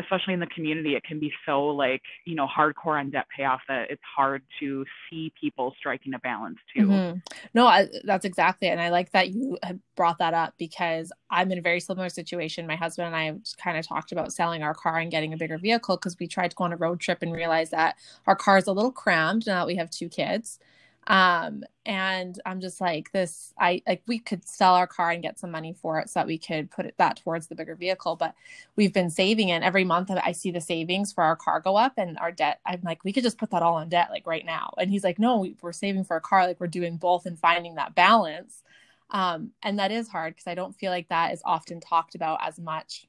especially 0.00 0.34
in 0.34 0.40
the 0.40 0.46
community 0.46 0.94
it 0.94 1.04
can 1.04 1.20
be 1.20 1.32
so 1.44 1.66
like 1.66 2.02
you 2.24 2.34
know 2.34 2.46
hardcore 2.46 2.98
on 2.98 3.10
debt 3.10 3.26
payoff 3.36 3.60
that 3.68 3.90
it's 3.90 4.02
hard 4.16 4.42
to 4.60 4.84
see 5.08 5.32
people 5.38 5.74
striking 5.78 6.14
a 6.14 6.18
balance 6.20 6.58
too. 6.74 6.86
Mm-hmm. 6.86 7.18
no 7.54 7.66
I, 7.66 7.88
that's 8.04 8.24
exactly 8.24 8.68
it 8.68 8.72
and 8.72 8.80
i 8.80 8.88
like 8.88 9.12
that 9.12 9.30
you 9.30 9.58
brought 9.96 10.18
that 10.18 10.34
up 10.34 10.54
because 10.58 11.12
i'm 11.30 11.52
in 11.52 11.58
a 11.58 11.62
very 11.62 11.80
similar 11.80 12.08
situation. 12.08 12.66
My 12.66 12.76
husband 12.76 13.06
and 13.06 13.16
i 13.16 13.34
kind 13.62 13.76
of 13.76 13.86
talked 13.86 14.12
about 14.12 14.32
selling 14.32 14.62
our 14.62 14.74
car 14.74 14.98
and 14.98 15.10
getting 15.10 15.32
a 15.32 15.36
bigger 15.36 15.58
vehicle 15.58 15.96
because 15.96 16.16
we 16.18 16.26
tried 16.26 16.52
to 16.52 16.56
go 16.56 16.64
on 16.64 16.72
a 16.72 16.76
road 16.76 17.00
trip 17.00 17.18
and 17.20 17.32
realized 17.32 17.72
that 17.72 17.96
our 18.26 18.36
car 18.36 18.58
is 18.58 18.66
a 18.66 18.72
little 18.72 18.92
crammed 18.92 19.46
now 19.46 19.60
that 19.60 19.66
we 19.66 19.76
have 19.76 19.90
two 19.90 20.08
kids 20.08 20.58
um 21.08 21.64
and 21.84 22.40
i'm 22.46 22.60
just 22.60 22.80
like 22.80 23.10
this 23.10 23.52
i 23.58 23.82
like 23.88 24.02
we 24.06 24.20
could 24.20 24.46
sell 24.46 24.74
our 24.74 24.86
car 24.86 25.10
and 25.10 25.22
get 25.22 25.36
some 25.36 25.50
money 25.50 25.74
for 25.82 25.98
it 25.98 26.08
so 26.08 26.20
that 26.20 26.28
we 26.28 26.38
could 26.38 26.70
put 26.70 26.86
it 26.86 26.94
that 26.96 27.16
towards 27.16 27.48
the 27.48 27.56
bigger 27.56 27.74
vehicle 27.74 28.14
but 28.14 28.34
we've 28.76 28.92
been 28.92 29.10
saving 29.10 29.50
and 29.50 29.64
every 29.64 29.82
month 29.82 30.10
i 30.22 30.30
see 30.30 30.52
the 30.52 30.60
savings 30.60 31.12
for 31.12 31.24
our 31.24 31.34
car 31.34 31.58
go 31.58 31.76
up 31.76 31.94
and 31.96 32.16
our 32.18 32.30
debt 32.30 32.60
i'm 32.66 32.80
like 32.84 33.02
we 33.04 33.12
could 33.12 33.24
just 33.24 33.38
put 33.38 33.50
that 33.50 33.62
all 33.62 33.74
on 33.74 33.88
debt 33.88 34.10
like 34.10 34.26
right 34.26 34.44
now. 34.46 34.72
And 34.78 34.90
he's 34.90 35.04
like 35.04 35.18
no 35.18 35.46
we're 35.60 35.72
saving 35.72 36.04
for 36.04 36.16
a 36.16 36.20
car. 36.20 36.46
Like 36.46 36.60
we're 36.60 36.66
doing 36.68 36.96
both 36.96 37.26
and 37.26 37.38
finding 37.38 37.74
that 37.76 37.94
balance. 37.94 38.62
Um 39.10 39.50
and 39.62 39.78
that 39.78 39.90
is 39.90 40.08
hard 40.08 40.34
because 40.34 40.46
i 40.46 40.54
don't 40.54 40.78
feel 40.78 40.90
like 40.90 41.08
that 41.08 41.32
is 41.32 41.42
often 41.44 41.80
talked 41.80 42.14
about 42.14 42.38
as 42.46 42.58
much 42.58 43.06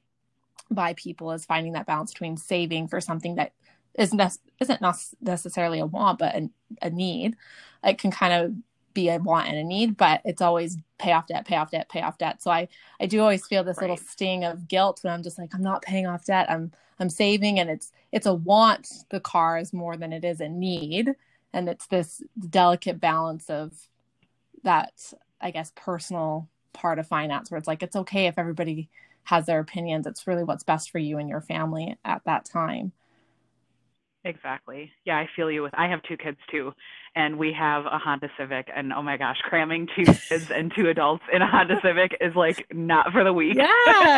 by 0.70 0.94
people 0.94 1.30
as 1.30 1.44
finding 1.44 1.74
that 1.74 1.86
balance 1.86 2.12
between 2.12 2.36
saving 2.36 2.88
for 2.88 3.00
something 3.00 3.36
that 3.36 3.52
isn't 3.94 4.38
isn't 4.60 4.82
necessarily 5.20 5.78
a 5.78 5.86
want 5.86 6.18
but 6.18 6.34
a, 6.34 6.50
a 6.82 6.90
need. 6.90 7.36
It 7.82 7.98
can 7.98 8.10
kind 8.10 8.32
of 8.32 8.54
be 8.94 9.08
a 9.08 9.18
want 9.18 9.48
and 9.48 9.56
a 9.56 9.64
need 9.64 9.96
but 9.96 10.20
it's 10.24 10.40
always 10.40 10.78
pay 10.98 11.10
off 11.10 11.26
debt 11.26 11.44
pay 11.44 11.56
off 11.56 11.70
debt 11.70 11.88
pay 11.88 12.00
off 12.00 12.18
debt. 12.18 12.42
So 12.42 12.50
i 12.50 12.68
i 13.00 13.06
do 13.06 13.20
always 13.20 13.46
feel 13.46 13.64
this 13.64 13.78
right. 13.78 13.90
little 13.90 13.96
sting 13.96 14.44
of 14.44 14.68
guilt 14.68 15.00
when 15.02 15.12
i'm 15.12 15.22
just 15.22 15.38
like 15.38 15.54
i'm 15.54 15.62
not 15.62 15.82
paying 15.82 16.06
off 16.06 16.24
debt. 16.24 16.50
I'm 16.50 16.72
i'm 16.98 17.10
saving 17.10 17.58
and 17.58 17.68
it's 17.70 17.92
it's 18.12 18.26
a 18.26 18.34
want 18.34 18.88
the 19.10 19.20
car 19.20 19.58
is 19.58 19.72
more 19.72 19.96
than 19.96 20.12
it 20.12 20.24
is 20.24 20.40
a 20.40 20.48
need. 20.48 21.14
And 21.52 21.68
it's 21.68 21.86
this 21.86 22.20
delicate 22.50 23.00
balance 23.00 23.50
of 23.50 23.72
that 24.62 24.92
i 25.40 25.50
guess 25.50 25.72
personal 25.76 26.48
part 26.72 26.98
of 26.98 27.06
finance 27.06 27.50
where 27.50 27.58
it's 27.58 27.68
like 27.68 27.82
it's 27.82 27.96
okay 27.96 28.26
if 28.26 28.38
everybody 28.38 28.88
has 29.24 29.46
their 29.46 29.60
opinions. 29.60 30.06
It's 30.06 30.26
really 30.26 30.44
what's 30.44 30.64
best 30.64 30.90
for 30.90 30.98
you 30.98 31.18
and 31.18 31.28
your 31.28 31.40
family 31.40 31.96
at 32.04 32.22
that 32.24 32.44
time 32.44 32.92
Exactly. 34.24 34.90
Yeah, 35.04 35.18
I 35.18 35.28
feel 35.36 35.50
you 35.50 35.62
with 35.62 35.74
I 35.76 35.88
have 35.88 36.02
two 36.02 36.16
kids 36.16 36.38
too. 36.50 36.72
And 37.16 37.38
we 37.38 37.52
have 37.52 37.84
a 37.86 37.98
Honda 37.98 38.28
Civic 38.38 38.68
and 38.74 38.92
oh 38.92 39.02
my 39.02 39.16
gosh, 39.16 39.36
cramming 39.42 39.86
two 39.94 40.04
kids 40.28 40.50
and 40.50 40.72
two 40.74 40.88
adults 40.88 41.22
in 41.32 41.42
a 41.42 41.46
Honda 41.46 41.76
Civic 41.82 42.16
is 42.20 42.34
like 42.34 42.66
not 42.72 43.12
for 43.12 43.22
the 43.22 43.32
weak. 43.32 43.56
Yeah. 43.56 43.68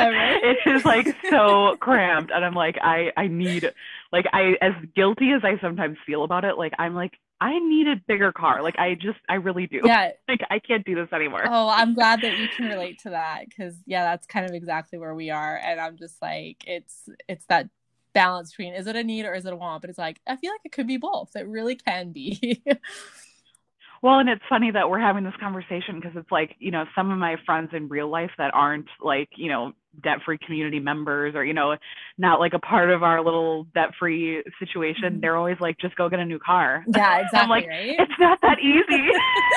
Right? 0.06 0.42
it 0.42 0.48
is 0.48 0.56
just 0.64 0.84
like 0.84 1.16
so 1.28 1.76
cramped. 1.80 2.30
And 2.30 2.44
I'm 2.44 2.54
like, 2.54 2.76
I, 2.80 3.10
I 3.16 3.26
need 3.26 3.72
like 4.12 4.26
I 4.32 4.54
as 4.60 4.72
guilty 4.94 5.32
as 5.32 5.42
I 5.44 5.60
sometimes 5.60 5.98
feel 6.06 6.22
about 6.22 6.44
it, 6.44 6.56
like 6.56 6.72
I'm 6.78 6.94
like, 6.94 7.12
I 7.40 7.58
need 7.58 7.88
a 7.88 7.96
bigger 7.96 8.32
car. 8.32 8.62
Like 8.62 8.78
I 8.78 8.94
just 8.94 9.18
I 9.28 9.34
really 9.34 9.66
do. 9.66 9.80
Yeah. 9.84 10.12
Like 10.28 10.40
I 10.50 10.58
can't 10.58 10.84
do 10.84 10.94
this 10.96 11.12
anymore. 11.12 11.44
Oh, 11.48 11.68
I'm 11.68 11.94
glad 11.94 12.20
that 12.22 12.36
you 12.36 12.48
can 12.48 12.66
relate 12.66 12.98
to 13.00 13.10
that 13.10 13.48
because 13.48 13.76
yeah, 13.86 14.02
that's 14.04 14.26
kind 14.26 14.44
of 14.44 14.54
exactly 14.54 14.98
where 14.98 15.14
we 15.14 15.30
are. 15.30 15.56
And 15.56 15.80
I'm 15.80 15.96
just 15.96 16.20
like, 16.20 16.64
it's 16.66 17.08
it's 17.28 17.46
that 17.46 17.68
balance 18.16 18.50
between 18.50 18.72
is 18.72 18.86
it 18.86 18.96
a 18.96 19.04
need 19.04 19.26
or 19.26 19.34
is 19.34 19.44
it 19.44 19.52
a 19.52 19.56
want? 19.56 19.82
But 19.82 19.90
it's 19.90 19.98
like 19.98 20.20
I 20.26 20.36
feel 20.36 20.50
like 20.50 20.62
it 20.64 20.72
could 20.72 20.86
be 20.86 20.96
both. 20.96 21.36
It 21.36 21.46
really 21.46 21.76
can 21.76 22.12
be. 22.12 22.62
well, 24.02 24.18
and 24.18 24.28
it's 24.28 24.42
funny 24.48 24.70
that 24.70 24.88
we're 24.88 24.98
having 24.98 25.22
this 25.22 25.34
conversation 25.38 26.00
because 26.00 26.16
it's 26.16 26.30
like, 26.32 26.56
you 26.58 26.70
know, 26.70 26.84
some 26.94 27.10
of 27.10 27.18
my 27.18 27.36
friends 27.44 27.70
in 27.74 27.88
real 27.88 28.10
life 28.10 28.30
that 28.38 28.54
aren't 28.54 28.88
like, 29.02 29.28
you 29.36 29.50
know, 29.50 29.72
debt 30.02 30.18
free 30.24 30.38
community 30.44 30.78
members 30.78 31.34
or, 31.34 31.44
you 31.44 31.52
know, 31.52 31.76
not 32.16 32.40
like 32.40 32.54
a 32.54 32.58
part 32.58 32.90
of 32.90 33.02
our 33.02 33.22
little 33.22 33.64
debt 33.74 33.90
free 33.98 34.42
situation, 34.58 35.04
mm-hmm. 35.04 35.20
they're 35.20 35.36
always 35.36 35.56
like, 35.60 35.76
just 35.78 35.94
go 35.96 36.08
get 36.08 36.18
a 36.18 36.24
new 36.24 36.38
car. 36.38 36.84
Yeah, 36.94 37.18
exactly. 37.18 37.38
I'm 37.40 37.48
like, 37.50 37.66
right? 37.66 37.96
it's 37.98 38.18
not 38.18 38.40
that 38.40 38.58
easy. 38.60 39.10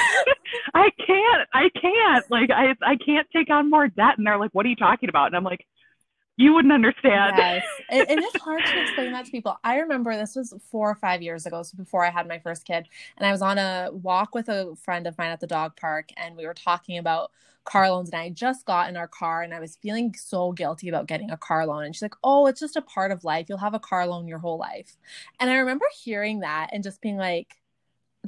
I 0.73 0.89
can't. 1.05 1.47
I 1.53 1.69
can't. 1.81 2.25
Like 2.29 2.49
I 2.51 2.75
I 2.81 2.97
can't 3.05 3.27
take 3.33 3.49
on 3.49 3.69
more 3.69 3.87
debt. 3.87 4.17
And 4.17 4.27
they're 4.27 4.37
like, 4.37 4.51
what 4.51 4.65
are 4.65 4.69
you 4.69 4.75
talking 4.75 5.07
about? 5.07 5.27
And 5.27 5.35
I'm 5.35 5.45
like, 5.45 5.65
you 6.39 6.53
wouldn't 6.53 6.73
understand. 6.73 7.35
Yes. 7.37 7.65
it, 7.89 8.09
it 8.09 8.23
is 8.23 8.41
hard 8.41 8.63
to 8.63 8.81
explain 8.81 9.11
that 9.11 9.25
to 9.25 9.31
people. 9.31 9.57
I 9.61 9.79
remember 9.79 10.15
this 10.15 10.37
was 10.37 10.53
four 10.71 10.89
or 10.89 10.95
five 10.95 11.21
years 11.21 11.45
ago, 11.45 11.63
so 11.63 11.75
before 11.75 12.05
I 12.05 12.09
had 12.09 12.29
my 12.29 12.39
first 12.39 12.63
kid, 12.63 12.87
and 13.17 13.27
I 13.27 13.31
was 13.33 13.41
on 13.41 13.57
a 13.57 13.89
walk 13.91 14.33
with 14.33 14.47
a 14.47 14.73
friend 14.77 15.05
of 15.05 15.17
mine 15.17 15.31
at 15.31 15.41
the 15.41 15.47
dog 15.47 15.75
park, 15.75 16.11
and 16.15 16.37
we 16.37 16.45
were 16.45 16.53
talking 16.53 16.97
about 16.97 17.31
car 17.65 17.91
loans. 17.91 18.09
And 18.09 18.21
I 18.21 18.29
just 18.29 18.65
got 18.65 18.87
in 18.87 18.95
our 18.95 19.07
car, 19.07 19.41
and 19.41 19.53
I 19.53 19.59
was 19.59 19.75
feeling 19.81 20.15
so 20.17 20.53
guilty 20.53 20.87
about 20.87 21.07
getting 21.07 21.29
a 21.29 21.35
car 21.35 21.67
loan. 21.67 21.83
And 21.83 21.93
she's 21.93 22.03
like, 22.03 22.15
"Oh, 22.23 22.47
it's 22.47 22.61
just 22.61 22.77
a 22.77 22.81
part 22.81 23.11
of 23.11 23.25
life. 23.25 23.47
You'll 23.49 23.57
have 23.57 23.73
a 23.73 23.79
car 23.79 24.07
loan 24.07 24.29
your 24.29 24.39
whole 24.39 24.57
life." 24.57 24.95
And 25.41 25.49
I 25.49 25.57
remember 25.57 25.85
hearing 26.01 26.39
that 26.39 26.69
and 26.71 26.83
just 26.85 27.01
being 27.01 27.17
like, 27.17 27.58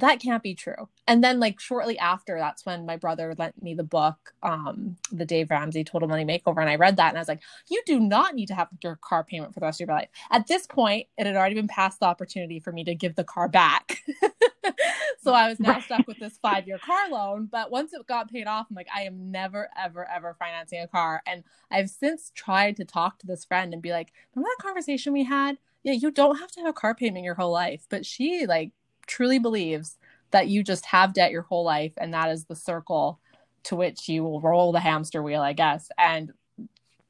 that 0.02 0.18
can't 0.18 0.42
be 0.42 0.54
true. 0.54 0.88
And 1.06 1.22
then 1.22 1.38
like 1.38 1.60
shortly 1.60 1.96
after, 1.96 2.36
that's 2.36 2.66
when 2.66 2.84
my 2.84 2.96
brother 2.96 3.34
lent 3.38 3.62
me 3.62 3.72
the 3.74 3.84
book, 3.84 4.34
um, 4.42 4.96
the 5.12 5.24
Dave 5.24 5.48
Ramsey 5.48 5.84
Total 5.84 6.08
Money 6.08 6.24
Makeover, 6.24 6.60
and 6.60 6.68
I 6.68 6.74
read 6.74 6.96
that 6.96 7.10
and 7.10 7.16
I 7.16 7.20
was 7.20 7.28
like, 7.28 7.40
you 7.70 7.80
do 7.86 8.00
not 8.00 8.34
need 8.34 8.46
to 8.46 8.54
have 8.54 8.68
your 8.82 8.96
car 8.96 9.22
payment 9.22 9.54
for 9.54 9.60
the 9.60 9.66
rest 9.66 9.80
of 9.80 9.86
your 9.86 9.96
life. 9.96 10.08
At 10.32 10.48
this 10.48 10.66
point, 10.66 11.06
it 11.16 11.26
had 11.26 11.36
already 11.36 11.54
been 11.54 11.68
past 11.68 12.00
the 12.00 12.06
opportunity 12.06 12.58
for 12.58 12.72
me 12.72 12.82
to 12.82 12.96
give 12.96 13.14
the 13.14 13.22
car 13.22 13.48
back. 13.48 13.98
so 15.22 15.32
I 15.32 15.48
was 15.48 15.60
now 15.60 15.80
stuck 15.80 16.08
with 16.08 16.18
this 16.18 16.36
five 16.42 16.66
year 16.66 16.78
car 16.78 17.08
loan. 17.08 17.48
But 17.50 17.70
once 17.70 17.92
it 17.92 18.04
got 18.08 18.28
paid 18.28 18.48
off, 18.48 18.66
I'm 18.70 18.74
like, 18.74 18.88
I 18.92 19.02
am 19.02 19.30
never, 19.30 19.68
ever, 19.80 20.08
ever 20.10 20.34
financing 20.36 20.80
a 20.80 20.88
car. 20.88 21.22
And 21.26 21.44
I've 21.70 21.90
since 21.90 22.32
tried 22.34 22.76
to 22.78 22.84
talk 22.84 23.20
to 23.20 23.26
this 23.28 23.44
friend 23.44 23.72
and 23.72 23.80
be 23.80 23.92
like, 23.92 24.12
remember 24.34 24.50
that 24.58 24.64
conversation 24.64 25.12
we 25.12 25.22
had? 25.22 25.58
Yeah, 25.84 25.92
you 25.92 26.10
don't 26.10 26.38
have 26.40 26.50
to 26.52 26.60
have 26.60 26.70
a 26.70 26.72
car 26.72 26.94
payment 26.94 27.24
your 27.24 27.34
whole 27.36 27.52
life. 27.52 27.86
But 27.88 28.04
she 28.04 28.46
like 28.46 28.72
truly 29.06 29.38
believes 29.38 29.98
that 30.30 30.48
you 30.48 30.62
just 30.62 30.86
have 30.86 31.14
debt 31.14 31.30
your 31.30 31.42
whole 31.42 31.64
life 31.64 31.92
and 31.98 32.12
that 32.14 32.30
is 32.30 32.44
the 32.44 32.56
circle 32.56 33.20
to 33.64 33.76
which 33.76 34.08
you 34.08 34.24
will 34.24 34.40
roll 34.40 34.72
the 34.72 34.80
hamster 34.80 35.22
wheel, 35.22 35.42
I 35.42 35.52
guess. 35.52 35.88
And 35.98 36.32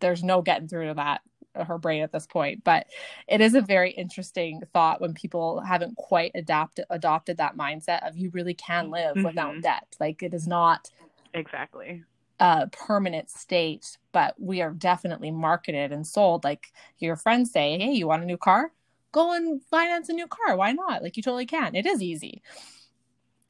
there's 0.01 0.23
no 0.23 0.43
getting 0.43 0.69
through 0.69 0.89
to 0.89 0.95
that 0.95 1.23
her 1.55 1.79
brain 1.79 2.03
at 2.03 2.13
this 2.13 2.27
point. 2.27 2.65
But 2.65 2.87
it 3.29 3.41
is 3.41 3.55
a 3.55 3.61
very 3.61 3.91
interesting 3.91 4.63
thought 4.73 5.01
when 5.01 5.15
people 5.15 5.61
haven't 5.61 5.97
quite 5.97 6.33
adapted 6.35 6.87
adopted 6.91 7.37
that 7.39 7.57
mindset 7.57 8.07
of 8.07 8.17
you 8.17 8.31
really 8.31 8.55
can 8.55 8.91
live 8.91 9.17
mm-hmm. 9.17 9.27
without 9.27 9.61
debt. 9.63 9.97
Like 10.01 10.23
it 10.23 10.35
is 10.35 10.47
not 10.47 10.91
exactly. 11.35 12.05
a 12.41 12.69
permanent 12.69 13.31
state 13.31 13.99
but 14.13 14.35
we 14.39 14.61
are 14.61 14.73
definitely 14.73 15.31
marketed 15.31 15.93
and 15.93 16.07
sold. 16.07 16.45
Like 16.45 16.73
your 16.99 17.17
friends 17.17 17.53
say 17.53 17.79
hey 17.79 17.93
you 17.93 18.07
want 18.07 18.23
a 18.23 18.27
new 18.27 18.39
car 18.39 18.73
go 19.13 19.33
and 19.33 19.63
finance 19.71 20.09
a 20.09 20.13
new 20.13 20.27
car. 20.27 20.57
Why 20.57 20.73
not? 20.73 21.03
Like 21.03 21.17
you 21.17 21.23
totally 21.23 21.47
can. 21.47 21.75
It 21.75 21.87
is 21.87 22.03
easy. 22.03 22.43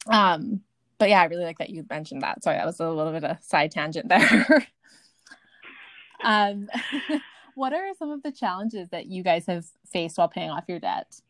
Um, 0.07 0.61
but 0.97 1.09
yeah, 1.09 1.21
I 1.21 1.25
really 1.25 1.45
like 1.45 1.57
that 1.57 1.69
you 1.69 1.85
mentioned 1.89 2.21
that. 2.21 2.43
Sorry, 2.43 2.57
that 2.57 2.65
was 2.65 2.79
a 2.79 2.89
little 2.89 3.13
bit 3.13 3.23
of 3.23 3.37
side 3.41 3.71
tangent 3.71 4.09
there. 4.09 4.67
um, 6.23 6.69
what 7.55 7.73
are 7.73 7.93
some 7.97 8.11
of 8.11 8.23
the 8.23 8.31
challenges 8.31 8.89
that 8.89 9.07
you 9.07 9.23
guys 9.23 9.45
have 9.47 9.65
faced 9.91 10.17
while 10.17 10.27
paying 10.27 10.49
off 10.49 10.65
your 10.67 10.79
debt? 10.79 11.21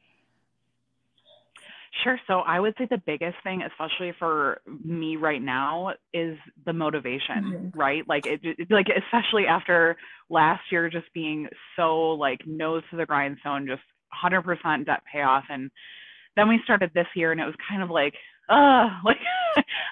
Sure. 2.03 2.19
So 2.27 2.39
I 2.39 2.59
would 2.59 2.73
say 2.77 2.87
the 2.89 3.01
biggest 3.05 3.37
thing, 3.43 3.61
especially 3.61 4.13
for 4.17 4.61
me 4.83 5.15
right 5.15 5.41
now, 5.41 5.93
is 6.11 6.37
the 6.65 6.73
motivation, 6.73 7.43
mm-hmm. 7.43 7.79
right? 7.79 8.03
Like 8.07 8.25
it, 8.25 8.39
it, 8.43 8.71
like 8.71 8.87
especially 8.89 9.45
after 9.45 9.95
last 10.27 10.63
year 10.71 10.89
just 10.89 11.05
being 11.13 11.47
so 11.75 12.09
like 12.09 12.41
nose 12.47 12.81
to 12.89 12.97
the 12.97 13.05
grindstone, 13.05 13.67
just 13.67 13.83
100% 14.23 14.85
debt 14.85 15.01
payoff. 15.11 15.43
And 15.49 15.71
then 16.35 16.47
we 16.47 16.59
started 16.63 16.91
this 16.93 17.07
year 17.15 17.31
and 17.31 17.41
it 17.41 17.45
was 17.45 17.55
kind 17.67 17.83
of 17.83 17.89
like, 17.89 18.13
uh, 18.49 18.89
like 19.05 19.17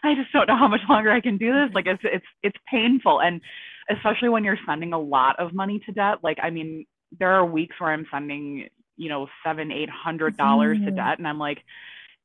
I 0.03 0.15
just 0.15 0.31
don't 0.33 0.47
know 0.47 0.57
how 0.57 0.67
much 0.67 0.81
longer 0.89 1.11
I 1.11 1.21
can 1.21 1.37
do 1.37 1.51
this. 1.53 1.73
Like 1.73 1.87
it's, 1.87 2.03
it's, 2.03 2.25
it's 2.43 2.57
painful. 2.69 3.21
And 3.21 3.41
especially 3.89 4.29
when 4.29 4.43
you're 4.43 4.59
sending 4.65 4.93
a 4.93 4.99
lot 4.99 5.39
of 5.39 5.53
money 5.53 5.81
to 5.85 5.91
debt, 5.91 6.17
like, 6.23 6.37
I 6.41 6.49
mean, 6.49 6.85
there 7.19 7.31
are 7.31 7.45
weeks 7.45 7.75
where 7.79 7.91
I'm 7.91 8.05
sending, 8.11 8.67
you 8.97 9.09
know, 9.09 9.27
seven, 9.45 9.71
eight 9.71 9.89
hundred 9.89 10.37
dollars 10.37 10.77
mm. 10.77 10.85
to 10.85 10.91
debt. 10.91 11.17
And 11.17 11.27
I'm 11.27 11.39
like, 11.39 11.59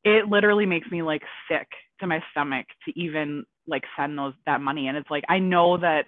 it 0.04 0.28
literally 0.28 0.66
makes 0.66 0.88
me 0.90 1.02
like 1.02 1.22
sick 1.50 1.66
to 2.00 2.06
my 2.06 2.22
stomach 2.30 2.66
to 2.84 2.98
even 2.98 3.44
like 3.66 3.82
send 3.98 4.16
those 4.16 4.34
that 4.46 4.60
money. 4.60 4.88
And 4.88 4.96
it's 4.96 5.10
like, 5.10 5.24
I 5.28 5.38
know 5.38 5.76
that 5.78 6.06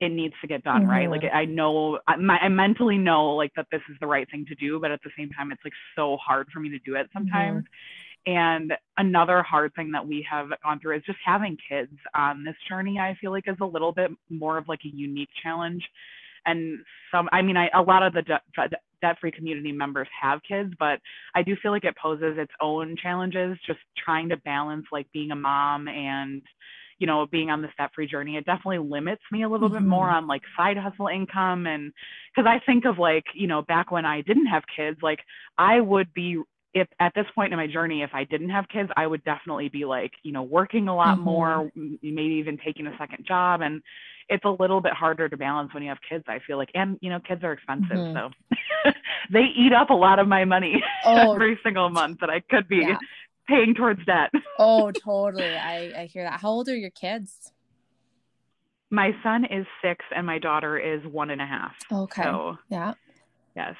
it 0.00 0.10
needs 0.10 0.34
to 0.40 0.46
get 0.46 0.62
done 0.62 0.82
mm-hmm. 0.82 0.90
right 0.90 1.10
like 1.10 1.24
i 1.32 1.44
know 1.44 1.98
I, 2.06 2.16
my, 2.16 2.38
I 2.38 2.48
mentally 2.48 2.98
know 2.98 3.30
like 3.30 3.52
that 3.56 3.66
this 3.70 3.82
is 3.90 3.96
the 4.00 4.06
right 4.06 4.28
thing 4.30 4.44
to 4.46 4.54
do 4.54 4.78
but 4.80 4.90
at 4.90 5.00
the 5.02 5.10
same 5.16 5.30
time 5.30 5.52
it's 5.52 5.62
like 5.64 5.72
so 5.96 6.16
hard 6.16 6.48
for 6.52 6.60
me 6.60 6.68
to 6.70 6.78
do 6.80 6.94
it 6.94 7.08
sometimes 7.12 7.64
mm-hmm. 7.64 8.32
and 8.32 8.72
another 8.96 9.42
hard 9.42 9.74
thing 9.74 9.90
that 9.92 10.06
we 10.06 10.26
have 10.30 10.48
gone 10.62 10.78
through 10.80 10.96
is 10.96 11.02
just 11.04 11.18
having 11.24 11.56
kids 11.68 11.92
on 12.14 12.44
this 12.44 12.56
journey 12.68 12.98
i 12.98 13.16
feel 13.20 13.30
like 13.30 13.48
is 13.48 13.56
a 13.60 13.66
little 13.66 13.92
bit 13.92 14.10
more 14.30 14.58
of 14.58 14.68
like 14.68 14.80
a 14.84 14.96
unique 14.96 15.30
challenge 15.42 15.82
and 16.46 16.78
some 17.12 17.28
i 17.32 17.42
mean 17.42 17.56
i 17.56 17.68
a 17.74 17.82
lot 17.82 18.02
of 18.02 18.12
the 18.12 18.22
de- 18.22 18.76
debt-free 19.00 19.30
community 19.30 19.72
members 19.72 20.08
have 20.20 20.40
kids 20.48 20.72
but 20.78 21.00
i 21.34 21.42
do 21.42 21.56
feel 21.62 21.70
like 21.70 21.84
it 21.84 21.96
poses 22.00 22.36
its 22.36 22.52
own 22.60 22.96
challenges 23.00 23.56
just 23.66 23.78
trying 23.96 24.28
to 24.28 24.36
balance 24.38 24.86
like 24.92 25.06
being 25.12 25.30
a 25.30 25.36
mom 25.36 25.88
and 25.88 26.42
you 26.98 27.06
know, 27.06 27.26
being 27.30 27.50
on 27.50 27.62
the 27.62 27.68
step 27.72 27.92
free 27.94 28.06
journey, 28.06 28.36
it 28.36 28.44
definitely 28.44 28.78
limits 28.78 29.22
me 29.30 29.44
a 29.44 29.48
little 29.48 29.68
mm-hmm. 29.68 29.78
bit 29.78 29.88
more 29.88 30.10
on 30.10 30.26
like 30.26 30.42
side 30.56 30.76
hustle 30.76 31.08
income. 31.08 31.66
And 31.66 31.92
because 32.34 32.48
I 32.48 32.60
think 32.64 32.84
of 32.84 32.98
like, 32.98 33.24
you 33.34 33.46
know, 33.46 33.62
back 33.62 33.90
when 33.90 34.04
I 34.04 34.20
didn't 34.22 34.46
have 34.46 34.62
kids, 34.74 34.98
like 35.02 35.20
I 35.56 35.80
would 35.80 36.12
be, 36.12 36.42
if 36.74 36.86
at 37.00 37.12
this 37.14 37.24
point 37.34 37.52
in 37.52 37.58
my 37.58 37.66
journey, 37.66 38.02
if 38.02 38.10
I 38.12 38.24
didn't 38.24 38.50
have 38.50 38.68
kids, 38.68 38.90
I 38.96 39.06
would 39.06 39.24
definitely 39.24 39.68
be 39.68 39.84
like, 39.84 40.12
you 40.22 40.32
know, 40.32 40.42
working 40.42 40.88
a 40.88 40.94
lot 40.94 41.16
mm-hmm. 41.16 41.24
more, 41.24 41.70
maybe 41.74 42.34
even 42.34 42.58
taking 42.64 42.86
a 42.86 42.96
second 42.98 43.24
job. 43.26 43.62
And 43.62 43.80
it's 44.28 44.44
a 44.44 44.50
little 44.50 44.80
bit 44.80 44.92
harder 44.92 45.28
to 45.28 45.36
balance 45.36 45.72
when 45.72 45.82
you 45.82 45.88
have 45.88 45.98
kids, 46.06 46.24
I 46.28 46.40
feel 46.46 46.58
like. 46.58 46.68
And, 46.74 46.98
you 47.00 47.08
know, 47.10 47.20
kids 47.26 47.42
are 47.42 47.52
expensive. 47.52 47.96
Mm-hmm. 47.96 48.28
So 48.84 48.92
they 49.32 49.44
eat 49.56 49.72
up 49.72 49.90
a 49.90 49.94
lot 49.94 50.18
of 50.18 50.28
my 50.28 50.44
money 50.44 50.82
oh, 51.06 51.32
every 51.34 51.58
single 51.64 51.88
month 51.88 52.18
that 52.20 52.28
I 52.28 52.40
could 52.40 52.68
be 52.68 52.84
yeah 52.88 52.98
paying 53.48 53.74
towards 53.74 54.04
debt. 54.04 54.30
oh, 54.58 54.90
totally. 54.90 55.54
I, 55.54 56.02
I 56.02 56.06
hear 56.06 56.24
that. 56.24 56.40
How 56.40 56.50
old 56.50 56.68
are 56.68 56.76
your 56.76 56.90
kids? 56.90 57.52
My 58.90 59.12
son 59.22 59.44
is 59.44 59.66
six 59.82 60.04
and 60.14 60.26
my 60.26 60.38
daughter 60.38 60.78
is 60.78 61.00
one 61.10 61.30
and 61.30 61.42
a 61.42 61.46
half. 61.46 61.72
Okay. 61.90 62.22
So, 62.22 62.56
yeah. 62.70 62.94
Yes. 63.54 63.74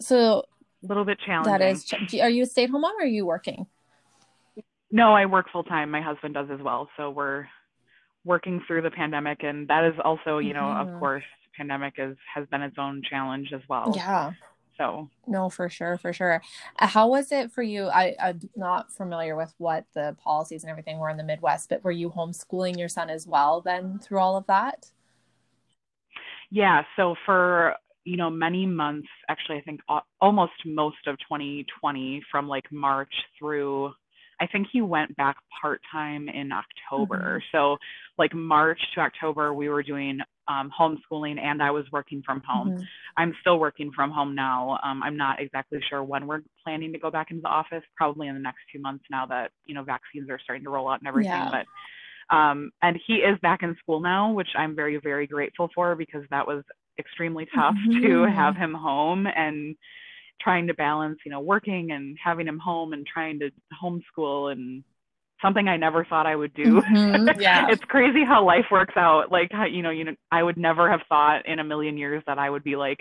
So 0.00 0.44
a 0.82 0.86
little 0.86 1.04
bit 1.04 1.18
challenging. 1.24 1.52
That 1.52 1.62
is. 1.62 2.20
Are 2.20 2.28
you 2.28 2.42
a 2.44 2.46
stay 2.46 2.64
at 2.64 2.70
home 2.70 2.82
mom 2.82 2.94
or 2.98 3.04
are 3.04 3.06
you 3.06 3.26
working? 3.26 3.66
No, 4.90 5.12
I 5.12 5.26
work 5.26 5.46
full 5.52 5.64
time. 5.64 5.90
My 5.90 6.02
husband 6.02 6.34
does 6.34 6.48
as 6.52 6.60
well. 6.60 6.88
So 6.96 7.10
we're 7.10 7.46
working 8.24 8.62
through 8.66 8.82
the 8.82 8.90
pandemic, 8.90 9.42
and 9.42 9.66
that 9.68 9.84
is 9.84 9.94
also, 10.04 10.38
you 10.38 10.54
know, 10.54 10.60
mm-hmm. 10.60 10.94
of 10.94 11.00
course, 11.00 11.24
pandemic 11.56 11.94
is 11.98 12.16
has 12.32 12.46
been 12.48 12.62
its 12.62 12.76
own 12.78 13.02
challenge 13.08 13.48
as 13.52 13.60
well. 13.68 13.92
Yeah. 13.96 14.32
So 14.76 15.08
no, 15.26 15.48
for 15.48 15.68
sure, 15.68 15.98
for 15.98 16.12
sure. 16.12 16.42
Uh, 16.78 16.86
how 16.86 17.08
was 17.08 17.30
it 17.30 17.52
for 17.52 17.62
you? 17.62 17.86
I, 17.86 18.16
I'm 18.20 18.40
not 18.56 18.92
familiar 18.92 19.36
with 19.36 19.54
what 19.58 19.84
the 19.94 20.16
policies 20.22 20.64
and 20.64 20.70
everything 20.70 20.98
were 20.98 21.10
in 21.10 21.16
the 21.16 21.24
Midwest, 21.24 21.68
but 21.68 21.84
were 21.84 21.92
you 21.92 22.10
homeschooling 22.10 22.78
your 22.78 22.88
son 22.88 23.10
as 23.10 23.26
well 23.26 23.60
then 23.60 23.98
through 24.00 24.18
all 24.18 24.36
of 24.36 24.46
that? 24.46 24.90
Yeah. 26.50 26.82
So 26.96 27.14
for 27.24 27.74
you 28.04 28.16
know 28.16 28.30
many 28.30 28.66
months, 28.66 29.08
actually, 29.28 29.58
I 29.58 29.62
think 29.62 29.80
almost 30.20 30.52
most 30.66 31.06
of 31.06 31.16
2020, 31.18 32.22
from 32.30 32.48
like 32.48 32.70
March 32.72 33.12
through 33.38 33.92
I 34.40 34.46
think 34.46 34.66
he 34.72 34.80
went 34.80 35.16
back 35.16 35.36
part 35.60 35.80
time 35.90 36.28
in 36.28 36.50
October. 36.52 37.38
Mm-hmm. 37.38 37.56
So 37.56 37.76
like 38.18 38.34
March 38.34 38.80
to 38.94 39.00
October, 39.00 39.54
we 39.54 39.68
were 39.68 39.82
doing 39.82 40.18
um, 40.48 40.70
homeschooling 40.78 41.38
and 41.38 41.62
I 41.62 41.70
was 41.70 41.84
working 41.92 42.22
from 42.24 42.42
home. 42.46 42.70
Mm-hmm. 42.70 42.82
I'm 43.16 43.34
still 43.40 43.58
working 43.58 43.90
from 43.94 44.10
home 44.10 44.34
now. 44.34 44.78
Um, 44.82 45.02
I'm 45.02 45.16
not 45.16 45.40
exactly 45.40 45.78
sure 45.88 46.02
when 46.02 46.26
we're 46.26 46.40
planning 46.64 46.92
to 46.92 46.98
go 46.98 47.10
back 47.10 47.30
into 47.30 47.42
the 47.42 47.48
office, 47.48 47.82
probably 47.96 48.28
in 48.28 48.34
the 48.34 48.40
next 48.40 48.60
two 48.72 48.80
months 48.80 49.04
now 49.10 49.26
that, 49.26 49.52
you 49.66 49.74
know, 49.74 49.82
vaccines 49.84 50.28
are 50.30 50.40
starting 50.42 50.64
to 50.64 50.70
roll 50.70 50.88
out 50.88 51.00
and 51.00 51.08
everything. 51.08 51.30
Yeah. 51.30 51.50
But, 52.30 52.36
um, 52.36 52.70
and 52.82 52.98
he 53.06 53.14
is 53.16 53.38
back 53.40 53.62
in 53.62 53.76
school 53.80 54.00
now, 54.00 54.32
which 54.32 54.48
I'm 54.56 54.74
very, 54.74 54.98
very 54.98 55.26
grateful 55.26 55.68
for 55.74 55.94
because 55.94 56.22
that 56.30 56.46
was 56.46 56.64
extremely 56.98 57.46
tough 57.54 57.74
mm-hmm. 57.88 58.02
to 58.02 58.30
have 58.30 58.56
him 58.56 58.74
home 58.74 59.26
and 59.26 59.76
trying 60.40 60.66
to 60.66 60.74
balance, 60.74 61.18
you 61.24 61.30
know, 61.30 61.40
working 61.40 61.92
and 61.92 62.16
having 62.22 62.46
him 62.48 62.58
home 62.58 62.92
and 62.92 63.06
trying 63.06 63.38
to 63.38 63.50
homeschool 63.82 64.52
and 64.52 64.82
something 65.44 65.68
I 65.68 65.76
never 65.76 66.04
thought 66.04 66.26
I 66.26 66.34
would 66.34 66.54
do. 66.54 66.80
Mm-hmm, 66.80 67.40
yeah. 67.40 67.66
it's 67.68 67.84
crazy 67.84 68.24
how 68.24 68.44
life 68.44 68.66
works 68.70 68.94
out. 68.96 69.30
Like, 69.30 69.50
you 69.70 69.82
know, 69.82 69.90
you 69.90 70.04
know, 70.04 70.14
I 70.32 70.42
would 70.42 70.56
never 70.56 70.90
have 70.90 71.00
thought 71.08 71.46
in 71.46 71.58
a 71.58 71.64
million 71.64 71.98
years 71.98 72.22
that 72.26 72.38
I 72.38 72.48
would 72.48 72.64
be 72.64 72.76
like 72.76 73.00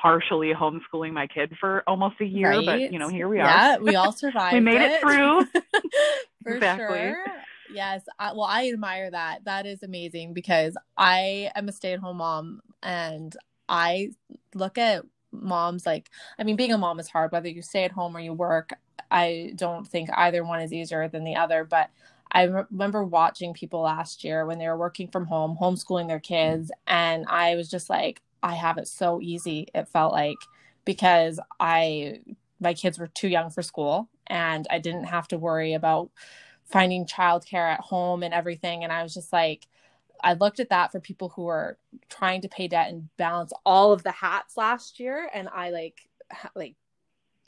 partially 0.00 0.52
homeschooling 0.52 1.12
my 1.12 1.26
kid 1.26 1.52
for 1.60 1.82
almost 1.86 2.16
a 2.20 2.24
year, 2.24 2.50
right? 2.50 2.66
but 2.66 2.92
you 2.92 2.98
know, 2.98 3.08
here 3.08 3.28
we 3.28 3.40
are. 3.40 3.46
Yeah, 3.46 3.76
we 3.78 3.94
all 3.94 4.12
survived. 4.12 4.54
we 4.54 4.60
made 4.60 4.80
it, 4.80 4.92
it 4.92 5.00
through. 5.00 5.44
for 6.42 6.54
exactly. 6.54 6.98
Sure. 6.98 7.24
Yes. 7.72 8.02
I, 8.18 8.32
well, 8.32 8.44
I 8.48 8.68
admire 8.68 9.10
that. 9.10 9.44
That 9.44 9.66
is 9.66 9.82
amazing 9.82 10.34
because 10.34 10.76
I 10.96 11.50
am 11.54 11.68
a 11.68 11.72
stay-at-home 11.72 12.18
mom 12.18 12.60
and 12.82 13.36
I 13.68 14.10
look 14.54 14.78
at 14.78 15.04
moms 15.34 15.86
like 15.86 16.10
I 16.38 16.44
mean 16.44 16.56
being 16.56 16.72
a 16.72 16.78
mom 16.78 17.00
is 17.00 17.08
hard 17.08 17.32
whether 17.32 17.48
you 17.48 17.62
stay 17.62 17.84
at 17.84 17.92
home 17.92 18.16
or 18.16 18.20
you 18.20 18.32
work. 18.32 18.72
I 19.12 19.52
don't 19.56 19.86
think 19.86 20.08
either 20.12 20.42
one 20.44 20.62
is 20.62 20.72
easier 20.72 21.08
than 21.08 21.24
the 21.24 21.36
other, 21.36 21.64
but 21.64 21.90
I 22.32 22.44
remember 22.44 23.04
watching 23.04 23.52
people 23.52 23.82
last 23.82 24.24
year 24.24 24.46
when 24.46 24.58
they 24.58 24.66
were 24.66 24.76
working 24.78 25.08
from 25.08 25.26
home, 25.26 25.56
homeschooling 25.60 26.08
their 26.08 26.20
kids, 26.20 26.72
and 26.86 27.26
I 27.28 27.54
was 27.56 27.70
just 27.70 27.90
like, 27.90 28.22
I 28.42 28.54
have 28.54 28.78
it 28.78 28.88
so 28.88 29.20
easy. 29.20 29.68
It 29.74 29.88
felt 29.88 30.12
like 30.12 30.38
because 30.84 31.38
I 31.60 32.20
my 32.58 32.74
kids 32.74 32.98
were 32.98 33.08
too 33.08 33.28
young 33.28 33.50
for 33.50 33.62
school 33.62 34.08
and 34.28 34.66
I 34.70 34.78
didn't 34.78 35.04
have 35.04 35.28
to 35.28 35.38
worry 35.38 35.74
about 35.74 36.10
finding 36.64 37.06
childcare 37.06 37.72
at 37.72 37.80
home 37.80 38.22
and 38.22 38.32
everything. 38.32 38.84
And 38.84 38.92
I 38.92 39.02
was 39.02 39.12
just 39.14 39.32
like, 39.32 39.66
I 40.22 40.34
looked 40.34 40.60
at 40.60 40.70
that 40.70 40.92
for 40.92 41.00
people 41.00 41.28
who 41.30 41.42
were 41.42 41.76
trying 42.08 42.40
to 42.42 42.48
pay 42.48 42.68
debt 42.68 42.88
and 42.90 43.08
balance 43.16 43.52
all 43.66 43.92
of 43.92 44.04
the 44.04 44.12
hats 44.12 44.56
last 44.56 45.00
year, 45.00 45.28
and 45.34 45.48
I 45.52 45.70
like 45.70 46.08
like 46.54 46.76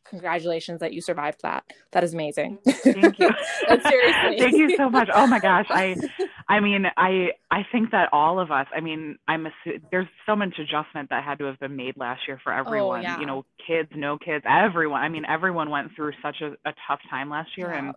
congratulations 0.05 0.81
that 0.81 0.93
you 0.93 1.01
survived 1.01 1.41
that. 1.43 1.65
That 1.93 2.05
is 2.05 2.15
amazing. 2.15 2.59
Thank 2.65 3.19
you. 3.19 3.31
seriously. 3.69 4.39
Thank 4.39 4.57
you 4.57 4.77
so 4.77 4.89
much. 4.89 5.09
Oh 5.13 5.27
my 5.27 5.39
gosh. 5.41 5.67
I 5.71 5.97
I 6.49 6.61
mean, 6.61 6.87
I 6.97 7.31
I 7.51 7.67
think 7.73 7.91
that 7.93 8.11
all 8.13 8.39
of 8.39 8.51
us, 8.51 8.67
I 8.75 8.81
mean, 8.81 9.19
I'm 9.27 9.47
assu- 9.47 9.81
there's 9.91 10.07
so 10.27 10.37
much 10.37 10.59
adjustment 10.59 11.11
that 11.11 11.25
had 11.25 11.39
to 11.39 11.45
have 11.45 11.59
been 11.59 11.77
made 11.77 11.97
last 11.97 12.23
year 12.29 12.39
for 12.43 12.53
oh, 12.53 12.59
everyone. 12.59 13.01
Oh, 13.01 13.03
yeah. 13.03 13.21
You 13.21 13.27
know, 13.27 13.45
kids, 13.67 13.91
no 13.95 14.19
kids, 14.19 14.45
everyone. 14.49 15.01
I 15.01 15.09
mean, 15.09 15.25
everyone 15.25 15.71
went 15.71 15.95
through 15.97 16.13
such 16.23 16.41
a, 16.43 16.53
a 16.69 16.75
tough 16.87 17.01
time 17.11 17.31
last 17.31 17.51
year 17.57 17.73
yeah. 17.73 17.79
and 17.79 17.95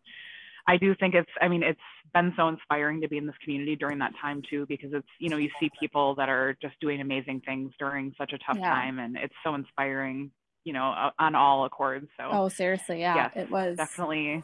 I 0.69 0.75
do 0.77 0.93
think 0.95 1.15
it's 1.15 1.29
I 1.41 1.47
mean, 1.47 1.63
it's 1.63 1.79
been 2.13 2.33
so 2.35 2.47
inspiring 2.47 3.01
to 3.01 3.07
be 3.07 3.17
in 3.17 3.25
this 3.25 3.35
community 3.43 3.75
during 3.75 3.99
that 3.99 4.13
time 4.21 4.41
too 4.49 4.65
because 4.67 4.91
it's, 4.93 5.07
you 5.19 5.29
know, 5.29 5.37
you 5.37 5.49
see 5.59 5.69
people 5.79 6.15
that 6.15 6.29
are 6.29 6.57
just 6.61 6.75
doing 6.81 6.99
amazing 6.99 7.41
things 7.45 7.71
during 7.79 8.13
such 8.17 8.33
a 8.33 8.37
tough 8.39 8.57
yeah. 8.59 8.69
time 8.69 8.99
and 8.99 9.17
it's 9.17 9.33
so 9.43 9.55
inspiring 9.55 10.31
you 10.67 10.73
know, 10.73 10.91
uh, 10.91 11.11
on 11.17 11.33
all 11.33 11.63
accords. 11.63 12.07
So. 12.17 12.29
Oh, 12.29 12.49
seriously, 12.49 12.99
yeah, 12.99 13.15
yes, 13.15 13.31
it 13.35 13.49
was 13.49 13.77
definitely. 13.77 14.43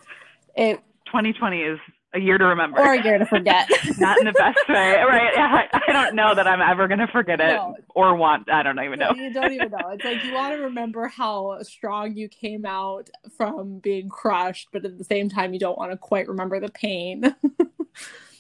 It 0.56 0.80
2020 1.08 1.60
is 1.60 1.80
a 2.14 2.20
year 2.20 2.38
to 2.38 2.46
remember 2.46 2.80
or 2.80 2.94
a 2.94 3.04
year 3.04 3.18
to 3.18 3.26
forget. 3.26 3.70
Not 4.00 4.20
in 4.20 4.26
the 4.26 4.32
best 4.32 4.58
way, 4.70 5.04
right? 5.04 5.38
I, 5.38 5.68
I 5.74 5.92
don't 5.92 6.16
know 6.16 6.34
that 6.34 6.48
I'm 6.48 6.62
ever 6.62 6.88
going 6.88 7.00
to 7.00 7.08
forget 7.08 7.42
it 7.42 7.56
no. 7.56 7.76
or 7.90 8.16
want. 8.16 8.50
I 8.50 8.64
don't 8.64 8.80
even 8.80 9.00
know. 9.00 9.12
You 9.14 9.34
don't 9.34 9.52
even 9.52 9.72
know. 9.72 9.90
It's 9.90 10.06
like 10.06 10.24
you 10.24 10.34
want 10.34 10.56
to 10.56 10.64
remember 10.64 11.08
how 11.08 11.62
strong 11.64 12.16
you 12.16 12.30
came 12.30 12.66
out 12.66 13.10
from 13.36 13.80
being 13.80 14.08
crushed, 14.08 14.70
but 14.72 14.86
at 14.86 14.98
the 14.98 15.04
same 15.04 15.28
time, 15.28 15.54
you 15.54 15.60
don't 15.60 15.78
want 15.78 15.92
to 15.92 15.98
quite 15.98 16.30
remember 16.30 16.60
the 16.62 16.70
pain. 16.70 17.36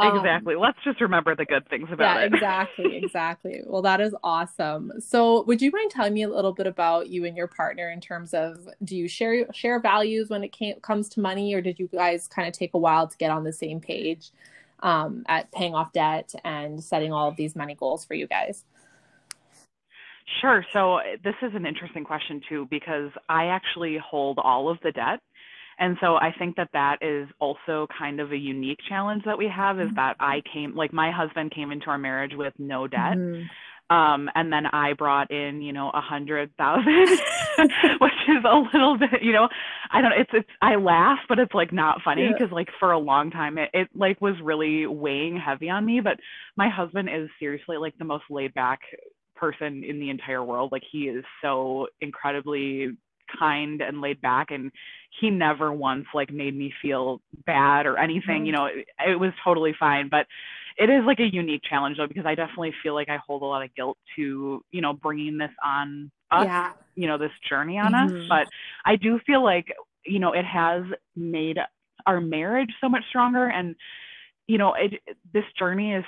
Um, 0.00 0.16
exactly. 0.16 0.54
Um, 0.54 0.60
Let's 0.60 0.78
just 0.84 1.00
remember 1.00 1.36
the 1.36 1.44
good 1.44 1.68
things 1.68 1.88
about 1.92 2.16
yeah, 2.16 2.24
it. 2.24 2.34
exactly. 2.34 2.96
Exactly. 3.10 3.62
Well, 3.66 3.82
that 3.82 4.00
is 4.00 4.14
awesome. 4.22 4.92
So, 5.00 5.42
would 5.42 5.60
you 5.60 5.70
mind 5.70 5.90
telling 5.90 6.14
me 6.14 6.22
a 6.22 6.28
little 6.28 6.52
bit 6.52 6.66
about 6.66 7.08
you 7.08 7.24
and 7.24 7.36
your 7.36 7.48
partner 7.48 7.90
in 7.90 8.00
terms 8.00 8.34
of 8.34 8.68
do 8.84 8.96
you 8.96 9.08
share 9.08 9.46
share 9.52 9.80
values 9.80 10.28
when 10.28 10.44
it 10.44 10.52
came, 10.52 10.78
comes 10.80 11.08
to 11.10 11.20
money, 11.20 11.54
or 11.54 11.60
did 11.60 11.78
you 11.78 11.88
guys 11.88 12.28
kind 12.28 12.46
of 12.46 12.54
take 12.54 12.74
a 12.74 12.78
while 12.78 13.08
to 13.08 13.16
get 13.16 13.30
on 13.30 13.44
the 13.44 13.52
same 13.52 13.80
page 13.80 14.30
um, 14.80 15.24
at 15.28 15.50
paying 15.52 15.74
off 15.74 15.92
debt 15.92 16.32
and 16.44 16.82
setting 16.82 17.12
all 17.12 17.28
of 17.28 17.36
these 17.36 17.56
money 17.56 17.74
goals 17.74 18.04
for 18.04 18.14
you 18.14 18.26
guys? 18.26 18.64
Sure. 20.40 20.64
So, 20.72 21.00
this 21.24 21.34
is 21.42 21.52
an 21.54 21.66
interesting 21.66 22.04
question 22.04 22.40
too 22.48 22.68
because 22.70 23.10
I 23.28 23.46
actually 23.46 23.98
hold 23.98 24.38
all 24.38 24.70
of 24.70 24.78
the 24.82 24.92
debt 24.92 25.20
and 25.80 25.96
so 26.00 26.16
I 26.16 26.32
think 26.38 26.56
that 26.56 26.68
that 26.74 26.98
is 27.00 27.26
also 27.40 27.86
kind 27.98 28.20
of 28.20 28.32
a 28.32 28.36
unique 28.36 28.78
challenge 28.86 29.24
that 29.24 29.38
we 29.38 29.48
have 29.48 29.80
is 29.80 29.86
mm-hmm. 29.86 29.96
that 29.96 30.16
I 30.20 30.42
came, 30.52 30.76
like 30.76 30.92
my 30.92 31.10
husband 31.10 31.52
came 31.52 31.72
into 31.72 31.86
our 31.86 31.96
marriage 31.96 32.32
with 32.34 32.52
no 32.58 32.86
debt. 32.86 33.16
Mm-hmm. 33.16 33.96
Um, 33.96 34.28
and 34.36 34.52
then 34.52 34.66
I 34.66 34.92
brought 34.92 35.32
in, 35.32 35.62
you 35.62 35.72
know, 35.72 35.90
a 35.92 36.00
hundred 36.00 36.54
thousand, 36.56 36.84
which 37.98 38.12
is 38.28 38.44
a 38.44 38.56
little 38.72 38.98
bit, 38.98 39.22
you 39.22 39.32
know, 39.32 39.48
I 39.90 40.00
don't, 40.02 40.12
it's, 40.12 40.30
it's, 40.32 40.48
I 40.62 40.76
laugh, 40.76 41.18
but 41.28 41.40
it's 41.40 41.54
like 41.54 41.72
not 41.72 42.02
funny 42.04 42.28
because 42.28 42.50
yeah. 42.50 42.54
like 42.54 42.68
for 42.78 42.92
a 42.92 42.98
long 42.98 43.30
time 43.30 43.58
it, 43.58 43.70
it 43.72 43.88
like 43.94 44.20
was 44.20 44.34
really 44.44 44.86
weighing 44.86 45.40
heavy 45.40 45.70
on 45.70 45.84
me. 45.86 46.00
But 46.00 46.18
my 46.56 46.68
husband 46.68 47.08
is 47.08 47.30
seriously 47.40 47.78
like 47.78 47.96
the 47.98 48.04
most 48.04 48.24
laid 48.30 48.52
back 48.54 48.80
person 49.34 49.82
in 49.82 49.98
the 49.98 50.10
entire 50.10 50.44
world. 50.44 50.70
Like 50.70 50.84
he 50.92 51.04
is 51.04 51.24
so 51.42 51.86
incredibly 52.02 52.90
kind 53.38 53.80
and 53.80 54.00
laid 54.00 54.20
back 54.20 54.50
and 54.50 54.70
he 55.20 55.30
never 55.30 55.72
once 55.72 56.06
like 56.14 56.32
made 56.32 56.56
me 56.56 56.72
feel 56.80 57.20
bad 57.46 57.86
or 57.86 57.98
anything 57.98 58.38
mm-hmm. 58.38 58.46
you 58.46 58.52
know 58.52 58.66
it, 58.66 58.86
it 59.08 59.18
was 59.18 59.32
totally 59.44 59.74
fine 59.78 60.08
but 60.08 60.26
it 60.78 60.88
is 60.88 61.02
like 61.04 61.20
a 61.20 61.32
unique 61.32 61.62
challenge 61.68 61.96
though 61.96 62.06
because 62.06 62.26
i 62.26 62.34
definitely 62.34 62.72
feel 62.82 62.94
like 62.94 63.08
i 63.08 63.18
hold 63.26 63.42
a 63.42 63.44
lot 63.44 63.62
of 63.62 63.74
guilt 63.74 63.98
to 64.16 64.62
you 64.70 64.80
know 64.80 64.92
bringing 64.92 65.38
this 65.38 65.50
on 65.64 66.10
us 66.30 66.44
yeah. 66.44 66.72
you 66.94 67.06
know 67.06 67.18
this 67.18 67.32
journey 67.48 67.78
on 67.78 67.92
mm-hmm. 67.92 68.16
us 68.16 68.26
but 68.28 68.46
i 68.84 68.96
do 68.96 69.18
feel 69.26 69.42
like 69.42 69.66
you 70.04 70.18
know 70.18 70.32
it 70.32 70.44
has 70.44 70.82
made 71.16 71.58
our 72.06 72.20
marriage 72.20 72.70
so 72.80 72.88
much 72.88 73.02
stronger 73.08 73.48
and 73.48 73.74
you 74.46 74.58
know 74.58 74.74
it 74.74 75.00
this 75.32 75.44
journey 75.58 75.92
is 75.92 76.04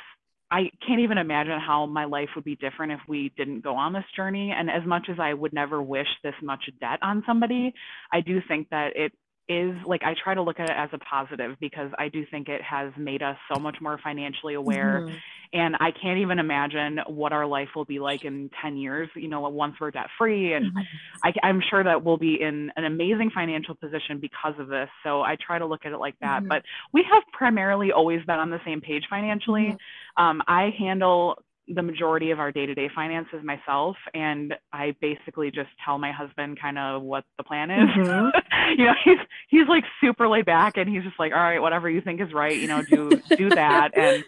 I 0.53 0.71
can't 0.87 1.01
even 1.01 1.17
imagine 1.17 1.59
how 1.59 1.87
my 1.87 2.05
life 2.05 2.29
would 2.35 2.45
be 2.45 2.57
different 2.57 2.93
if 2.93 3.01
we 3.09 3.33
didn't 3.39 3.65
go 3.65 3.75
on 3.75 3.95
this 3.95 4.05
journey. 4.15 4.53
And 4.55 4.71
as 4.71 4.87
much 4.87 5.09
as 5.11 5.17
I 5.19 5.33
would 5.33 5.55
never 5.55 5.81
wish 5.81 6.07
this 6.23 6.35
much 6.43 6.63
debt 6.79 6.99
on 7.03 7.23
somebody, 7.27 7.73
I 8.13 8.21
do 8.21 8.39
think 8.47 8.69
that 8.69 8.91
it 8.95 9.13
is 9.49 9.75
like 9.87 10.03
I 10.05 10.15
try 10.23 10.35
to 10.35 10.43
look 10.43 10.61
at 10.61 10.71
it 10.71 10.77
as 10.77 10.91
a 10.93 10.99
positive 10.99 11.57
because 11.61 11.91
I 11.99 12.09
do 12.09 12.25
think 12.31 12.49
it 12.49 12.63
has 12.63 12.93
made 12.97 13.23
us 13.23 13.37
so 13.53 13.61
much 13.61 13.77
more 13.81 13.99
financially 14.03 14.55
aware. 14.55 15.03
Mm-hmm. 15.03 15.17
And 15.55 15.77
I 15.81 15.91
can't 15.91 16.21
even 16.21 16.39
imagine 16.39 17.01
what 17.09 17.33
our 17.33 17.45
life 17.45 17.69
will 17.77 17.85
be 17.85 17.99
like 17.99 18.25
in 18.25 18.49
10 18.63 18.77
years, 18.79 19.11
you 19.15 19.29
know, 19.29 19.41
once 19.51 19.75
we're 19.79 19.91
debt 19.91 20.07
free. 20.17 20.55
And 20.55 20.67
mm-hmm. 20.67 20.81
I, 21.25 21.33
I'm 21.47 21.61
sure 21.69 21.85
that 21.85 22.03
we'll 22.03 22.17
be 22.17 22.41
in 22.41 22.71
an 22.77 22.85
amazing 22.85 23.31
financial 23.35 23.75
position 23.75 24.19
because 24.19 24.55
of 24.59 24.69
this. 24.69 24.89
So 25.03 25.21
I 25.21 25.37
try 25.45 25.59
to 25.59 25.67
look 25.67 25.85
at 25.85 25.93
it 25.93 25.99
like 25.99 26.19
that. 26.21 26.41
Mm-hmm. 26.41 26.49
But 26.49 26.63
we 26.95 27.05
have 27.13 27.23
primarily 27.33 27.93
always 27.93 28.25
been 28.25 28.39
on 28.39 28.49
the 28.49 28.61
same 28.65 28.81
page 28.81 29.05
financially. 29.11 29.73
Mm-hmm. 29.73 30.25
Um, 30.25 30.43
I 30.47 30.71
handle 30.79 31.37
the 31.75 31.83
majority 31.83 32.31
of 32.31 32.39
our 32.39 32.53
day-to-day 32.53 32.91
finances 32.95 33.43
myself 33.43 33.97
and 34.15 34.55
i 34.73 34.95
basically 35.01 35.51
just 35.51 35.71
tell 35.85 35.99
my 35.99 36.13
husband 36.13 36.61
kind 36.61 36.79
of 36.79 37.03
what 37.03 37.25
the 37.39 37.45
plan 37.45 37.71
is. 37.71 37.89
Mm-hmm. 37.89 38.79
you 38.79 38.87
know 38.87 38.95
he's 39.05 39.19
he's 39.49 39.69
like 39.69 39.85
super 40.01 40.29
laid 40.29 40.45
back 40.45 40.77
and 40.77 40.89
he's 40.89 41.03
just 41.03 41.19
like 41.19 41.33
all 41.33 41.39
right 41.39 41.61
whatever 41.61 41.89
you 41.89 42.01
think 42.01 42.21
is 42.21 42.33
right 42.33 42.57
you 42.57 42.69
know 42.69 42.83
do 42.83 43.11
do 43.37 43.49
that. 43.51 43.91
And 43.97 44.25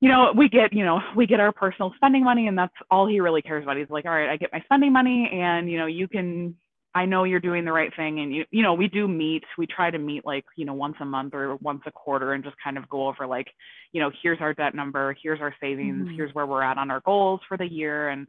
you 0.00 0.08
know 0.08 0.32
we 0.36 0.48
get 0.48 0.72
you 0.72 0.84
know 0.84 1.00
we 1.16 1.26
get 1.26 1.40
our 1.40 1.52
personal 1.52 1.92
spending 1.96 2.24
money 2.24 2.48
and 2.48 2.58
that's 2.58 2.74
all 2.90 3.06
he 3.06 3.20
really 3.20 3.42
cares 3.42 3.62
about. 3.62 3.76
He's 3.76 3.88
like 3.88 4.04
all 4.04 4.10
right 4.10 4.28
i 4.28 4.36
get 4.36 4.52
my 4.52 4.60
spending 4.60 4.92
money 4.92 5.30
and 5.32 5.70
you 5.70 5.78
know 5.78 5.86
you 5.86 6.08
can 6.08 6.56
I 6.94 7.06
know 7.06 7.24
you're 7.24 7.40
doing 7.40 7.64
the 7.64 7.72
right 7.72 7.94
thing 7.96 8.20
and 8.20 8.34
you 8.34 8.44
you 8.50 8.62
know 8.62 8.72
we 8.74 8.86
do 8.86 9.08
meet 9.08 9.42
we 9.58 9.66
try 9.66 9.90
to 9.90 9.98
meet 9.98 10.24
like 10.24 10.44
you 10.56 10.64
know 10.64 10.74
once 10.74 10.96
a 11.00 11.04
month 11.04 11.34
or 11.34 11.56
once 11.56 11.82
a 11.86 11.90
quarter 11.90 12.34
and 12.34 12.44
just 12.44 12.56
kind 12.62 12.78
of 12.78 12.88
go 12.88 13.08
over 13.08 13.26
like 13.26 13.48
you 13.92 14.00
know 14.00 14.10
here's 14.22 14.40
our 14.40 14.54
debt 14.54 14.74
number 14.74 15.16
here's 15.22 15.40
our 15.40 15.54
savings 15.60 16.06
mm-hmm. 16.06 16.14
here's 16.14 16.32
where 16.34 16.46
we're 16.46 16.62
at 16.62 16.78
on 16.78 16.90
our 16.90 17.00
goals 17.00 17.40
for 17.48 17.56
the 17.56 17.66
year. 17.66 18.10
And 18.10 18.26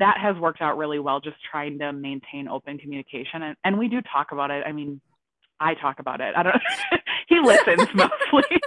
that 0.00 0.18
has 0.20 0.36
worked 0.36 0.60
out 0.60 0.76
really 0.76 0.98
well 0.98 1.20
just 1.20 1.36
trying 1.50 1.78
to 1.78 1.92
maintain 1.92 2.48
open 2.48 2.78
communication. 2.78 3.42
And, 3.42 3.56
and 3.64 3.78
we 3.78 3.88
do 3.88 4.00
talk 4.12 4.32
about 4.32 4.50
it. 4.50 4.64
I 4.66 4.72
mean 4.72 5.00
I 5.60 5.74
talk 5.74 5.98
about 5.98 6.20
it. 6.20 6.34
I 6.36 6.42
don't 6.42 6.54
he 7.28 7.40
listens 7.40 7.88
mostly. 7.94 8.60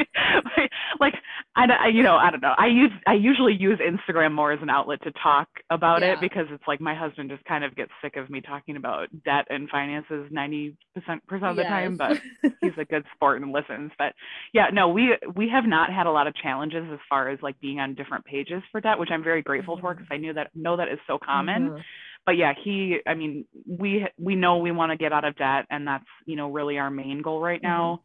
like 1.00 1.13
I, 1.56 1.65
I, 1.65 1.88
you 1.88 2.04
know, 2.04 2.15
I 2.15 2.32
don't 2.32 2.41
know. 2.41 2.54
I 2.58 2.67
use 2.67 2.91
I 3.08 3.13
usually 3.13 3.54
use 3.54 3.80
Instagram 3.80 4.34
more 4.34 4.52
as 4.52 4.60
an 4.62 4.70
outlet 4.70 5.02
to 5.04 5.12
talk 5.12 5.48
about 5.70 6.02
yeah. 6.02 6.13
it 6.13 6.22
because 6.22 6.46
it's 6.52 6.63
like 6.67 6.80
my 6.80 6.93
husband 6.93 7.30
just 7.30 7.43
kind 7.46 7.63
of 7.63 7.76
gets 7.76 7.91
sick 8.02 8.15
of 8.15 8.30
me 8.30 8.41
talking 8.41 8.76
about 8.76 9.08
debt 9.26 9.46
and 9.50 9.70
finances 9.70 10.32
90% 10.32 10.76
of 10.96 11.56
the 11.56 11.62
yes. 11.62 11.67
time, 11.67 11.98
but 11.98 12.22
he's 12.62 12.78
a 12.78 12.86
good 12.86 13.04
sport 13.15 13.41
and 13.41 13.52
listens. 13.52 13.91
But 13.98 14.13
yeah, 14.54 14.67
no, 14.72 14.89
we 14.89 15.17
we 15.36 15.50
have 15.50 15.65
not 15.65 15.91
had 15.91 16.08
a 16.08 16.12
lot 16.12 16.28
of 16.28 16.36
challenges 16.36 16.86
as 16.91 17.00
far 17.10 17.30
as 17.30 17.39
like 17.41 17.60
being 17.60 17.80
on 17.80 17.96
different 17.96 18.26
pages 18.26 18.62
for 18.72 18.82
debt, 18.82 19.00
which 19.00 19.10
I'm 19.12 19.24
very 19.24 19.41
grateful 19.41 19.76
mm-hmm. 19.76 19.86
for 19.86 19.93
because 19.93 20.08
I 20.12 20.17
knew 20.17 20.34
that 20.34 20.52
know 20.56 20.78
that 20.78 20.89
is 20.89 21.00
so 21.08 21.17
common. 21.17 21.70
Mm-hmm 21.70 21.82
but 22.28 22.36
yeah, 22.36 22.52
he, 22.62 22.98
I 23.08 23.13
mean, 23.13 23.46
we, 23.65 24.06
we 24.20 24.36
know 24.36 24.58
we 24.58 24.72
want 24.72 24.91
to 24.91 24.98
get 24.98 25.13
out 25.13 25.24
of 25.24 25.38
debt 25.38 25.65
and 25.72 25.88
that's, 25.88 26.04
you 26.26 26.36
know, 26.36 26.52
really 26.52 26.78
our 26.78 26.91
main 26.91 27.22
goal 27.22 27.39
right 27.39 27.63
now. 27.63 28.02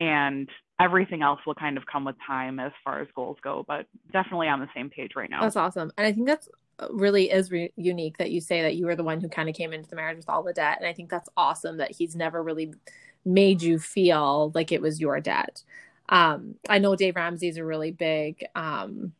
And 0.00 0.48
everything 0.80 1.22
else 1.22 1.40
will 1.46 1.54
kind 1.54 1.76
of 1.76 1.84
come 1.86 2.04
with 2.04 2.16
time 2.24 2.60
as 2.60 2.72
far 2.84 3.00
as 3.00 3.08
goals 3.14 3.36
go, 3.42 3.64
but 3.66 3.86
definitely 4.12 4.48
on 4.48 4.60
the 4.60 4.68
same 4.74 4.90
page 4.90 5.12
right 5.16 5.28
now. 5.28 5.40
That's 5.40 5.56
awesome. 5.56 5.90
And 5.98 6.06
I 6.06 6.12
think 6.12 6.26
that's 6.26 6.48
uh, 6.78 6.86
really 6.90 7.30
is 7.30 7.50
re- 7.50 7.72
unique 7.76 8.18
that 8.18 8.30
you 8.30 8.40
say 8.40 8.62
that 8.62 8.76
you 8.76 8.86
were 8.86 8.94
the 8.94 9.02
one 9.02 9.20
who 9.20 9.28
kind 9.28 9.48
of 9.48 9.56
came 9.56 9.72
into 9.72 9.90
the 9.90 9.96
marriage 9.96 10.18
with 10.18 10.28
all 10.28 10.42
the 10.42 10.52
debt. 10.52 10.78
And 10.78 10.86
I 10.86 10.92
think 10.92 11.10
that's 11.10 11.28
awesome 11.36 11.78
that 11.78 11.90
he's 11.90 12.14
never 12.14 12.42
really 12.42 12.74
made 13.24 13.60
you 13.60 13.78
feel 13.78 14.52
like 14.54 14.70
it 14.70 14.80
was 14.80 15.00
your 15.00 15.20
debt. 15.20 15.62
Um, 16.08 16.54
I 16.68 16.78
know 16.78 16.94
Dave 16.94 17.16
Ramsey 17.16 17.48
is 17.48 17.56
a 17.56 17.64
really 17.64 17.90
big, 17.90 18.44
um, 18.54 19.12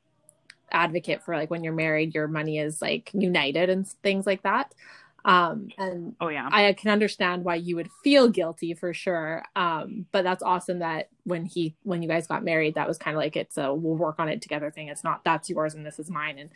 advocate 0.71 1.23
for 1.23 1.35
like 1.35 1.51
when 1.51 1.65
you're 1.65 1.73
married 1.73 2.15
your 2.15 2.29
money 2.29 2.59
is 2.59 2.83
like 2.83 3.11
united 3.15 3.71
and 3.71 3.89
things 3.89 4.27
like 4.27 4.43
that 4.43 4.75
um 5.29 5.69
and 5.77 6.17
oh 6.23 6.29
yeah. 6.29 6.49
I 6.51 6.73
can 6.73 6.91
understand 6.91 7.45
why 7.45 7.57
you 7.57 7.77
would 7.77 7.91
feel 8.03 8.29
guilty 8.29 8.73
for 8.73 8.95
sure. 8.95 9.45
Um 9.55 10.07
but 10.11 10.25
that's 10.25 10.43
awesome 10.43 10.79
that 10.79 11.11
when 11.25 11.45
he 11.45 11.77
when 11.83 12.03
you 12.03 12.09
guys 12.09 12.27
got 12.27 12.43
married 12.43 12.75
that 12.77 12.89
was 12.89 12.97
kind 12.97 13.15
of 13.15 13.21
like 13.21 13.37
it's 13.37 13.59
a 13.59 13.73
we'll 13.75 13.95
work 13.95 14.17
on 14.19 14.31
it 14.31 14.41
together 14.41 14.71
thing. 14.71 14.89
It's 14.89 15.05
not 15.05 15.23
that's 15.25 15.51
yours 15.51 15.75
and 15.75 15.85
this 15.85 15.99
is 15.99 16.11
mine. 16.11 16.39
And 16.39 16.49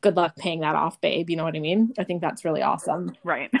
good 0.00 0.16
luck 0.16 0.34
paying 0.36 0.60
that 0.60 0.74
off 0.74 1.00
babe. 1.00 1.30
You 1.30 1.36
know 1.36 1.44
what 1.44 1.54
i 1.54 1.60
mean? 1.60 1.94
I 1.96 2.02
think 2.02 2.20
that's 2.20 2.44
really 2.44 2.62
awesome. 2.62 3.14
Right. 3.22 3.50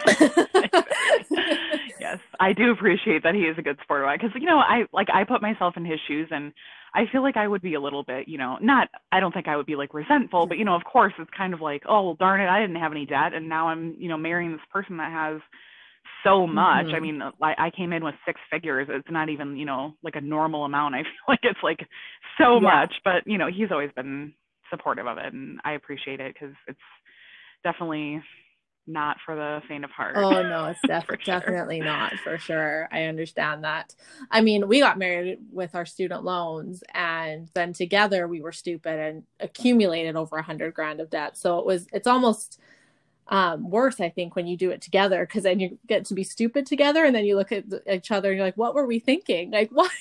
Yes 2.00 2.20
i 2.40 2.52
do 2.52 2.70
appreciate 2.70 3.22
that 3.24 3.34
he 3.34 3.42
is 3.42 3.58
a 3.58 3.62
good 3.62 3.78
sport. 3.82 4.02
About 4.02 4.18
because 4.20 4.34
you 4.40 4.46
know 4.46 4.58
i 4.58 4.84
like 4.92 5.08
i 5.12 5.24
put 5.24 5.42
myself 5.42 5.76
in 5.76 5.84
his 5.84 6.00
shoes 6.06 6.28
and 6.30 6.52
I 6.94 7.02
feel 7.10 7.22
like 7.22 7.36
I 7.36 7.46
would 7.46 7.62
be 7.62 7.74
a 7.74 7.80
little 7.80 8.02
bit, 8.02 8.28
you 8.28 8.38
know, 8.38 8.56
not, 8.60 8.88
I 9.12 9.20
don't 9.20 9.32
think 9.32 9.48
I 9.48 9.56
would 9.56 9.66
be 9.66 9.76
like 9.76 9.94
resentful, 9.94 10.46
but, 10.46 10.58
you 10.58 10.64
know, 10.64 10.74
of 10.74 10.84
course, 10.84 11.12
it's 11.18 11.30
kind 11.36 11.54
of 11.54 11.60
like, 11.60 11.82
oh, 11.88 12.02
well, 12.04 12.16
darn 12.18 12.40
it, 12.40 12.48
I 12.48 12.60
didn't 12.60 12.80
have 12.80 12.92
any 12.92 13.06
debt. 13.06 13.34
And 13.34 13.48
now 13.48 13.68
I'm, 13.68 13.94
you 13.98 14.08
know, 14.08 14.16
marrying 14.16 14.52
this 14.52 14.60
person 14.72 14.96
that 14.98 15.12
has 15.12 15.40
so 16.24 16.46
much. 16.46 16.86
Mm-hmm. 16.86 16.94
I 16.94 17.00
mean, 17.00 17.22
I, 17.42 17.66
I 17.66 17.70
came 17.76 17.92
in 17.92 18.04
with 18.04 18.14
six 18.26 18.40
figures. 18.50 18.88
It's 18.90 19.10
not 19.10 19.28
even, 19.28 19.56
you 19.56 19.66
know, 19.66 19.94
like 20.02 20.16
a 20.16 20.20
normal 20.20 20.64
amount. 20.64 20.94
I 20.94 21.02
feel 21.02 21.28
like 21.28 21.40
it's 21.42 21.62
like 21.62 21.80
so 22.38 22.54
yeah. 22.54 22.60
much, 22.60 22.94
but, 23.04 23.26
you 23.26 23.38
know, 23.38 23.48
he's 23.48 23.70
always 23.70 23.90
been 23.94 24.32
supportive 24.70 25.06
of 25.06 25.18
it. 25.18 25.32
And 25.32 25.60
I 25.64 25.72
appreciate 25.72 26.20
it 26.20 26.34
because 26.34 26.54
it's 26.66 26.78
definitely 27.64 28.22
not 28.88 29.18
for 29.24 29.36
the 29.36 29.62
faint 29.68 29.84
of 29.84 29.90
heart. 29.90 30.16
Oh 30.16 30.42
no, 30.42 30.66
it's 30.66 30.80
def- 30.86 31.06
sure. 31.06 31.40
definitely 31.40 31.80
not 31.80 32.14
for 32.24 32.38
sure. 32.38 32.88
I 32.90 33.04
understand 33.04 33.64
that. 33.64 33.94
I 34.30 34.40
mean, 34.40 34.66
we 34.68 34.80
got 34.80 34.98
married 34.98 35.38
with 35.52 35.74
our 35.74 35.86
student 35.86 36.24
loans, 36.24 36.82
and 36.94 37.48
then 37.54 37.72
together 37.72 38.26
we 38.26 38.40
were 38.40 38.52
stupid 38.52 38.98
and 38.98 39.22
accumulated 39.40 40.16
over 40.16 40.36
a 40.36 40.42
hundred 40.42 40.74
grand 40.74 41.00
of 41.00 41.10
debt. 41.10 41.36
So 41.36 41.58
it 41.58 41.66
was, 41.66 41.86
it's 41.92 42.06
almost 42.06 42.60
um, 43.28 43.68
worse, 43.68 44.00
I 44.00 44.08
think, 44.08 44.34
when 44.34 44.46
you 44.46 44.56
do 44.56 44.70
it 44.70 44.80
together 44.80 45.26
because 45.26 45.42
then 45.42 45.60
you 45.60 45.78
get 45.86 46.06
to 46.06 46.14
be 46.14 46.24
stupid 46.24 46.66
together, 46.66 47.04
and 47.04 47.14
then 47.14 47.24
you 47.24 47.36
look 47.36 47.52
at 47.52 47.64
each 47.90 48.10
other 48.10 48.30
and 48.30 48.38
you're 48.38 48.46
like, 48.46 48.56
"What 48.56 48.74
were 48.74 48.86
we 48.86 48.98
thinking? 48.98 49.50
Like 49.50 49.70
what?" 49.72 49.92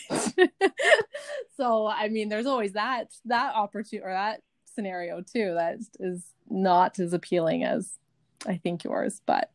so 1.58 1.88
I 1.88 2.08
mean, 2.10 2.30
there's 2.30 2.46
always 2.46 2.74
that 2.74 3.12
that 3.26 3.54
opportunity 3.54 4.06
or 4.06 4.12
that 4.12 4.42
scenario 4.78 5.22
too 5.22 5.56
that 5.56 5.80
is 6.00 6.24
not 6.50 7.00
as 7.00 7.12
appealing 7.12 7.64
as 7.64 7.98
I 8.46 8.58
think 8.58 8.84
yours, 8.84 9.22
but 9.26 9.50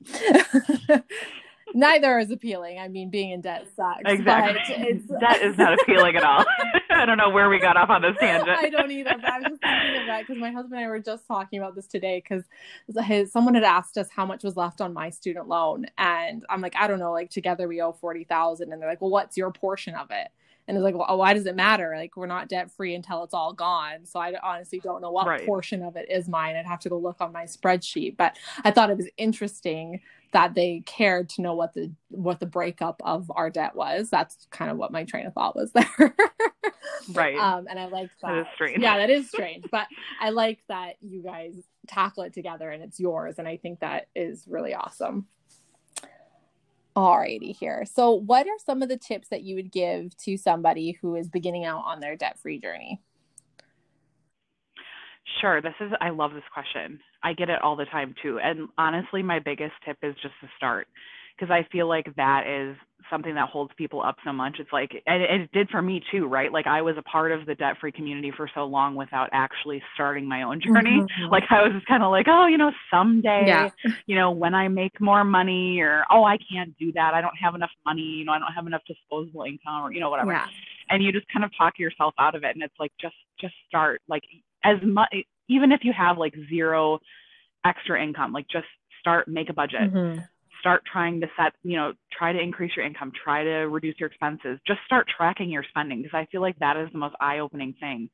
neither 1.75 2.19
is 2.19 2.31
appealing. 2.31 2.79
I 2.79 2.89
mean, 2.89 3.11
being 3.11 3.31
in 3.31 3.41
debt 3.41 3.67
sucks. 3.75 4.03
Exactly. 4.05 5.03
debt 5.21 5.43
is 5.43 5.57
not 5.57 5.81
appealing 5.81 6.17
at 6.17 6.25
all. 6.25 6.45
I 6.91 7.07
don't 7.07 7.19
know 7.19 7.31
where 7.31 7.49
we 7.49 7.59
got 7.59 7.77
off 7.77 7.91
on 7.91 8.03
this 8.03 8.17
tangent. 8.21 8.51
I 8.51 8.69
don't 8.69 8.91
either, 8.91 9.15
but 9.21 9.31
I 9.31 9.39
was 9.39 9.47
just 9.49 9.63
thinking 9.63 10.01
of 10.01 10.07
that 10.07 10.27
because 10.27 10.41
my 10.41 10.51
husband 10.51 10.75
and 10.75 10.85
I 10.87 10.89
were 10.89 11.01
just 11.01 11.27
talking 11.27 11.59
about 11.59 11.75
this 11.75 11.87
today 11.87 12.23
because 12.23 12.45
someone 13.31 13.55
had 13.55 13.65
asked 13.65 13.97
us 13.99 14.09
how 14.11 14.27
much 14.27 14.43
was 14.43 14.57
left 14.57 14.81
on 14.81 14.93
my 14.93 15.11
student 15.11 15.49
loan. 15.49 15.87
And 15.99 16.45
I'm 16.51 16.61
like, 16.61 16.75
I 16.77 16.87
don't 16.87 16.99
know, 16.99 17.13
like 17.13 17.31
together 17.31 17.69
we 17.69 17.81
owe 17.81 17.93
40,000. 17.93 18.73
And 18.73 18.81
they're 18.81 18.89
like, 18.89 19.01
well, 19.01 19.11
what's 19.11 19.37
your 19.37 19.51
portion 19.51 19.95
of 19.95 20.11
it? 20.11 20.29
And 20.69 20.77
it's 20.77 20.85
like 20.85 20.97
well 20.97 21.19
why 21.19 21.35
does 21.35 21.47
it 21.47 21.57
matter? 21.57 21.95
Like 21.97 22.17
we're 22.17 22.27
not 22.27 22.49
debt 22.49 22.71
free 22.71 22.95
until 22.95 23.25
it's 23.25 23.35
all 23.35 23.53
gone. 23.53 24.05
So 24.05 24.21
i 24.21 24.33
honestly 24.43 24.81
don't 24.81 25.01
know 25.01 25.11
what 25.11 25.27
right. 25.27 25.47
portion 25.47 25.83
of 25.83 25.97
it 25.97 26.11
is 26.11 26.29
mine. 26.29 26.57
I'd 26.57 26.67
have 26.67 26.81
to 26.81 26.89
go 26.89 26.99
look 26.99 27.21
on 27.21 27.33
my 27.33 27.45
spreadsheet 27.45 28.17
but 28.17 28.37
i 28.65 28.71
thought 28.71 28.91
it 28.91 28.97
was 28.97 29.09
interesting 29.17 30.01
that 30.33 30.55
they 30.55 30.83
cared 30.87 31.29
to 31.29 31.43
know 31.43 31.55
what 31.55 31.75
the 31.75 31.93
what 32.09 32.41
the 32.41 32.47
breakup 32.47 33.01
of 33.05 33.31
our 33.35 33.51
debt 33.51 33.75
was. 33.75 34.09
That's 34.11 34.47
kind 34.51 34.71
of 34.71 34.79
what 34.79 34.91
my 34.91 35.05
train 35.05 35.27
of 35.27 35.35
thought 35.35 35.55
was 35.55 35.73
there. 35.75 36.15
Right. 37.13 37.37
Um 37.37 37.67
and 37.69 37.79
i 37.79 37.87
like 37.87 38.11
that, 38.23 38.33
that. 38.33 38.39
is 38.39 38.47
strange. 38.55 38.81
Yeah 38.81 38.97
that 38.99 39.11
is 39.11 39.29
strange 39.31 39.67
but 39.71 39.87
i 40.21 40.31
like 40.31 40.61
that 40.69 40.97
you 41.01 41.23
guys 41.23 41.55
tackle 41.87 42.23
it 42.23 42.33
together 42.33 42.71
and 42.71 42.83
it's 42.83 43.01
yours 43.01 43.39
and 43.39 43.49
i 43.49 43.57
think 43.57 43.81
that 43.81 44.07
is 44.15 44.45
really 44.47 44.75
awesome 44.75 45.27
Alrighty 46.97 47.57
here. 47.57 47.85
So, 47.87 48.13
what 48.13 48.47
are 48.47 48.59
some 48.65 48.83
of 48.83 48.89
the 48.89 48.99
tips 48.99 49.29
that 49.29 49.43
you 49.43 49.55
would 49.57 49.73
give 49.73 50.17
to 50.19 50.37
somebody 50.37 50.99
who 51.01 51.15
is 51.17 51.29
beginning 51.29 51.65
out 51.65 51.85
on 51.87 52.01
their 52.01 52.17
debt 52.17 52.39
free 52.39 52.59
journey? 52.59 53.01
Sure. 55.41 55.63
This 55.63 55.75
is, 55.81 55.91
I 56.01 56.11
love 56.11 56.35
this 56.35 56.43
question. 56.53 57.01
I 57.23 57.33
get 57.33 57.49
it 57.49 57.63
all 57.63 57.77
the 57.77 57.87
time 57.87 58.15
too. 58.23 58.39
And 58.41 58.69
honestly, 58.77 59.23
my 59.23 59.39
biggest 59.39 59.73
tip 59.85 59.97
is 60.03 60.15
just 60.21 60.35
to 60.43 60.49
start 60.57 60.87
because 61.35 61.51
I 61.51 61.67
feel 61.73 61.89
like 61.89 62.15
that 62.17 62.47
is 62.47 62.77
something 63.13 63.35
that 63.35 63.51
holds 63.51 63.71
people 63.77 64.03
up 64.03 64.17
so 64.25 64.33
much. 64.33 64.57
It's 64.59 64.73
like, 64.73 64.91
and 65.07 65.23
it 65.23 65.53
did 65.53 65.69
for 65.69 65.83
me 65.83 66.03
too, 66.11 66.27
right? 66.27 66.51
Like 66.51 66.67
I 66.67 66.81
was 66.81 66.97
a 66.99 67.03
part 67.03 67.31
of 67.31 67.45
the 67.45 67.55
debt 67.55 67.77
free 67.79 67.93
community 67.93 68.33
for 68.35 68.51
so 68.55 68.65
long 68.65 68.95
without 68.95 69.29
actually 69.33 69.83
starting 69.95 70.27
my 70.27 70.43
own 70.43 70.61
journey. 70.61 70.99
Mm-hmm. 70.99 71.31
Like 71.31 71.45
I 71.51 71.63
was 71.63 71.73
just 71.75 71.87
kind 71.87 72.03
of 72.03 72.11
like, 72.11 72.27
oh, 72.29 72.47
you 72.47 72.57
know, 72.57 72.73
someday, 72.91 73.45
yeah. 73.47 73.69
you 74.07 74.17
know, 74.17 74.31
when 74.31 74.55
I 74.55 74.69
make 74.69 74.99
more 75.01 75.25
money 75.25 75.81
or, 75.81 76.05
oh, 76.11 76.25
I 76.25 76.39
can't 76.51 76.77
do 76.79 76.91
that. 76.93 77.13
I 77.13 77.21
don't 77.21 77.37
have 77.41 77.55
enough 77.55 77.71
money. 77.85 78.01
You 78.01 78.25
know, 78.25 78.33
I 78.33 78.39
don't 78.39 78.53
have 78.53 78.67
enough 78.67 78.83
disposable 78.87 79.43
income 79.43 79.85
or, 79.85 79.93
you 79.93 80.01
know, 80.01 80.09
whatever. 80.09 80.33
Yeah. 80.33 80.47
And 80.89 81.03
you 81.03 81.13
just 81.13 81.27
kind 81.31 81.45
of 81.45 81.51
talk 81.57 81.79
yourself 81.79 82.15
out 82.19 82.35
of 82.35 82.45
it. 82.45 82.55
And 82.55 82.63
it's 82.63 82.75
like, 82.81 82.93
just, 83.01 83.15
just 83.41 83.55
start 83.69 84.01
like 84.09 84.23
as 84.65 84.79
much, 84.83 85.15
even 85.49 85.71
if 85.71 85.81
you 85.85 85.93
have 85.93 86.17
like 86.17 86.35
zero 86.49 86.99
extra 87.65 88.03
income, 88.03 88.33
like 88.33 88.49
just 88.49 88.67
start, 89.01 89.29
make 89.29 89.51
a 89.51 89.53
budget. 89.53 89.93
Mm-hmm 89.93 90.23
start 90.63 90.83
trying 90.91 91.21
to 91.21 91.27
set, 91.37 91.53
you 91.65 91.77
know, 91.77 91.93
try 92.17 92.33
to 92.33 92.41
increase 92.41 92.71
your 92.77 92.87
income, 92.87 93.11
try 93.25 93.43
to 93.43 93.69
reduce 93.69 93.97
your 93.99 94.07
expenses, 94.07 94.61
just 94.65 94.79
start 94.87 95.09
tracking 95.15 95.51
your 95.51 95.65
spending 95.69 96.03
because 96.03 96.17
I 96.17 96.27
feel 96.31 96.41
like 96.41 96.57
that 96.61 96.77
is 96.77 96.89
the 96.93 96.99
most 96.99 97.17
eye 97.21 97.41
opening 97.41 97.75
thing 97.81 98.09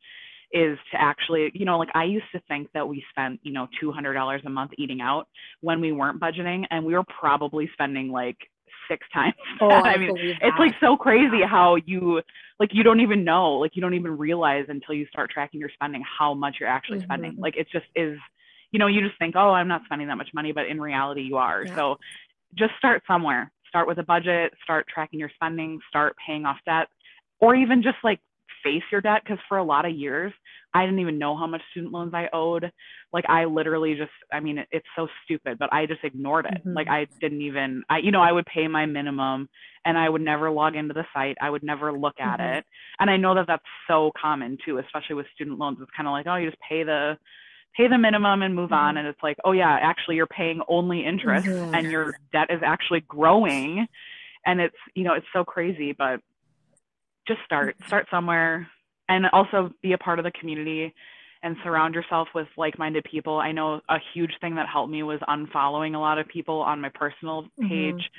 is 0.50 0.78
to 0.92 0.98
actually, 0.98 1.50
you 1.52 1.66
know, 1.66 1.78
like 1.78 1.90
I 1.94 2.04
used 2.04 2.24
to 2.32 2.40
think 2.48 2.68
that 2.72 2.88
we 2.88 3.04
spent, 3.10 3.38
you 3.42 3.52
know, 3.52 3.68
$200 3.82 4.46
a 4.46 4.48
month 4.48 4.70
eating 4.78 5.02
out 5.02 5.28
when 5.60 5.82
we 5.82 5.92
weren't 5.92 6.20
budgeting 6.20 6.64
and 6.70 6.86
we 6.86 6.94
were 6.94 7.04
probably 7.20 7.68
spending 7.74 8.10
like 8.10 8.38
six 8.90 9.06
times. 9.14 9.34
Oh, 9.60 9.68
I, 9.68 9.92
I 9.92 9.96
mean, 9.98 10.16
it's 10.16 10.58
like 10.58 10.72
so 10.80 10.96
crazy 10.96 11.42
how 11.46 11.76
you 11.76 12.22
like 12.58 12.70
you 12.72 12.82
don't 12.82 13.00
even 13.00 13.24
know, 13.24 13.52
like 13.56 13.72
you 13.74 13.82
don't 13.82 13.94
even 13.94 14.16
realize 14.16 14.64
until 14.68 14.94
you 14.94 15.06
start 15.12 15.30
tracking 15.30 15.60
your 15.60 15.70
spending 15.74 16.02
how 16.18 16.32
much 16.32 16.56
you're 16.58 16.68
actually 16.68 16.98
mm-hmm. 16.98 17.12
spending. 17.12 17.36
Like 17.38 17.56
it 17.56 17.68
just 17.70 17.86
is 17.94 18.18
you 18.70 18.78
know, 18.78 18.86
you 18.86 19.00
just 19.00 19.18
think, 19.18 19.34
oh, 19.36 19.50
I'm 19.50 19.68
not 19.68 19.82
spending 19.86 20.08
that 20.08 20.16
much 20.16 20.28
money, 20.34 20.52
but 20.52 20.66
in 20.66 20.80
reality, 20.80 21.22
you 21.22 21.36
are. 21.36 21.64
Yeah. 21.64 21.74
So 21.74 21.98
just 22.56 22.72
start 22.78 23.02
somewhere. 23.06 23.50
Start 23.68 23.86
with 23.86 23.98
a 23.98 24.02
budget, 24.02 24.54
start 24.64 24.86
tracking 24.92 25.20
your 25.20 25.30
spending, 25.34 25.78
start 25.88 26.16
paying 26.26 26.46
off 26.46 26.56
debt, 26.64 26.88
or 27.40 27.54
even 27.54 27.82
just 27.82 27.98
like 28.02 28.20
face 28.64 28.82
your 28.90 29.00
debt. 29.00 29.22
Because 29.22 29.38
for 29.48 29.58
a 29.58 29.64
lot 29.64 29.84
of 29.84 29.92
years, 29.92 30.32
I 30.74 30.84
didn't 30.84 31.00
even 31.00 31.18
know 31.18 31.36
how 31.36 31.46
much 31.46 31.62
student 31.70 31.92
loans 31.92 32.12
I 32.14 32.28
owed. 32.32 32.70
Like 33.12 33.24
I 33.28 33.44
literally 33.44 33.94
just, 33.94 34.10
I 34.32 34.40
mean, 34.40 34.58
it, 34.58 34.68
it's 34.70 34.86
so 34.96 35.08
stupid, 35.24 35.58
but 35.58 35.72
I 35.72 35.86
just 35.86 36.04
ignored 36.04 36.46
it. 36.46 36.58
Mm-hmm. 36.58 36.74
Like 36.74 36.88
I 36.88 37.06
didn't 37.20 37.42
even, 37.42 37.82
I, 37.88 37.98
you 37.98 38.10
know, 38.10 38.20
I 38.20 38.32
would 38.32 38.46
pay 38.46 38.68
my 38.68 38.86
minimum 38.86 39.48
and 39.84 39.96
I 39.96 40.08
would 40.08 40.20
never 40.20 40.50
log 40.50 40.76
into 40.76 40.94
the 40.94 41.04
site. 41.14 41.36
I 41.40 41.50
would 41.50 41.62
never 41.62 41.92
look 41.92 42.20
at 42.20 42.40
mm-hmm. 42.40 42.58
it. 42.58 42.64
And 43.00 43.10
I 43.10 43.16
know 43.16 43.34
that 43.34 43.46
that's 43.46 43.62
so 43.86 44.12
common 44.20 44.58
too, 44.64 44.78
especially 44.78 45.16
with 45.16 45.26
student 45.34 45.58
loans. 45.58 45.78
It's 45.80 45.90
kind 45.96 46.06
of 46.06 46.12
like, 46.12 46.26
oh, 46.26 46.36
you 46.36 46.50
just 46.50 46.60
pay 46.68 46.82
the 46.82 47.16
pay 47.78 47.88
the 47.88 47.96
minimum 47.96 48.42
and 48.42 48.54
move 48.54 48.72
on. 48.72 48.90
Mm-hmm. 48.90 48.98
And 48.98 49.06
it's 49.06 49.22
like, 49.22 49.38
oh 49.44 49.52
yeah, 49.52 49.78
actually 49.80 50.16
you're 50.16 50.26
paying 50.26 50.60
only 50.68 51.06
interest 51.06 51.46
mm-hmm. 51.46 51.74
and 51.74 51.90
your 51.90 52.18
debt 52.32 52.48
is 52.50 52.60
actually 52.62 53.00
growing. 53.02 53.86
And 54.44 54.60
it's, 54.60 54.76
you 54.94 55.04
know, 55.04 55.14
it's 55.14 55.26
so 55.32 55.44
crazy, 55.44 55.92
but 55.92 56.20
just 57.26 57.40
start, 57.44 57.76
mm-hmm. 57.76 57.86
start 57.86 58.08
somewhere 58.10 58.68
and 59.08 59.26
also 59.32 59.70
be 59.80 59.92
a 59.92 59.98
part 59.98 60.18
of 60.18 60.24
the 60.24 60.32
community 60.32 60.92
and 61.42 61.56
surround 61.62 61.94
yourself 61.94 62.26
with 62.34 62.48
like-minded 62.56 63.04
people. 63.04 63.38
I 63.38 63.52
know 63.52 63.80
a 63.88 63.98
huge 64.12 64.32
thing 64.40 64.56
that 64.56 64.66
helped 64.66 64.90
me 64.90 65.04
was 65.04 65.20
unfollowing 65.28 65.94
a 65.94 65.98
lot 65.98 66.18
of 66.18 66.26
people 66.26 66.60
on 66.60 66.80
my 66.80 66.88
personal 66.88 67.44
page 67.60 68.10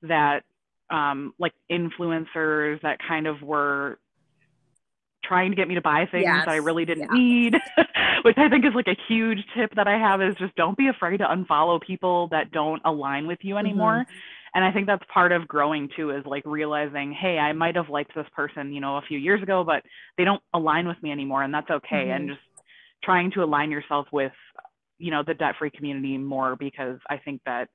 mm-hmm. 0.00 0.08
that 0.08 0.44
um, 0.90 1.34
like 1.40 1.54
influencers 1.70 2.80
that 2.82 2.98
kind 3.06 3.26
of 3.26 3.42
were 3.42 3.98
trying 5.28 5.50
to 5.50 5.56
get 5.56 5.68
me 5.68 5.74
to 5.74 5.80
buy 5.80 6.06
things 6.10 6.24
yes. 6.24 6.44
that 6.44 6.50
I 6.50 6.56
really 6.56 6.84
didn't 6.84 7.08
yeah. 7.12 7.18
need, 7.18 7.54
which 8.24 8.38
I 8.38 8.48
think 8.48 8.64
is 8.64 8.72
like 8.74 8.88
a 8.88 8.96
huge 9.06 9.38
tip 9.56 9.74
that 9.76 9.86
I 9.86 9.98
have 9.98 10.22
is 10.22 10.34
just 10.38 10.54
don't 10.56 10.76
be 10.76 10.88
afraid 10.88 11.18
to 11.18 11.24
unfollow 11.24 11.80
people 11.80 12.28
that 12.30 12.50
don't 12.50 12.80
align 12.84 13.26
with 13.26 13.38
you 13.42 13.58
anymore. 13.58 14.06
Mm-hmm. 14.06 14.18
And 14.54 14.64
I 14.64 14.72
think 14.72 14.86
that's 14.86 15.04
part 15.12 15.30
of 15.32 15.46
growing 15.46 15.88
too 15.94 16.10
is 16.10 16.24
like 16.24 16.42
realizing, 16.46 17.12
hey, 17.12 17.38
I 17.38 17.52
might 17.52 17.76
have 17.76 17.90
liked 17.90 18.14
this 18.14 18.26
person, 18.34 18.72
you 18.72 18.80
know, 18.80 18.96
a 18.96 19.02
few 19.02 19.18
years 19.18 19.42
ago, 19.42 19.62
but 19.62 19.82
they 20.16 20.24
don't 20.24 20.42
align 20.54 20.88
with 20.88 20.96
me 21.02 21.12
anymore 21.12 21.42
and 21.42 21.52
that's 21.52 21.70
okay. 21.70 22.06
Mm-hmm. 22.06 22.10
And 22.10 22.28
just 22.30 22.40
trying 23.04 23.30
to 23.32 23.44
align 23.44 23.70
yourself 23.70 24.06
with, 24.10 24.32
you 24.98 25.10
know, 25.10 25.22
the 25.24 25.34
debt 25.34 25.54
free 25.58 25.70
community 25.70 26.16
more 26.16 26.56
because 26.56 26.98
I 27.10 27.18
think 27.18 27.42
that 27.44 27.68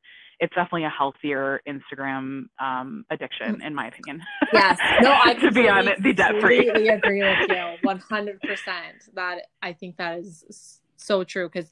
it's 0.43 0.53
definitely 0.53 0.83
a 0.83 0.89
healthier 0.89 1.61
Instagram 1.65 2.47
um, 2.59 3.05
addiction, 3.09 3.61
in 3.61 3.73
my 3.73 3.87
opinion. 3.87 4.21
Yes, 4.51 4.77
no, 5.01 5.15
I 5.23 5.33
to 5.35 5.51
be 5.51 5.69
on 5.69 5.87
it, 5.87 6.03
the 6.03 6.11
debt 6.13 6.41
free. 6.41 6.65
Completely 6.65 6.87
agree 6.89 7.23
with 7.23 7.49
you, 7.49 7.75
one 7.81 7.99
hundred 7.99 8.41
percent. 8.41 9.09
That 9.13 9.47
I 9.61 9.71
think 9.71 9.95
that 9.97 10.19
is 10.19 10.81
so 10.97 11.23
true 11.23 11.49
because. 11.49 11.71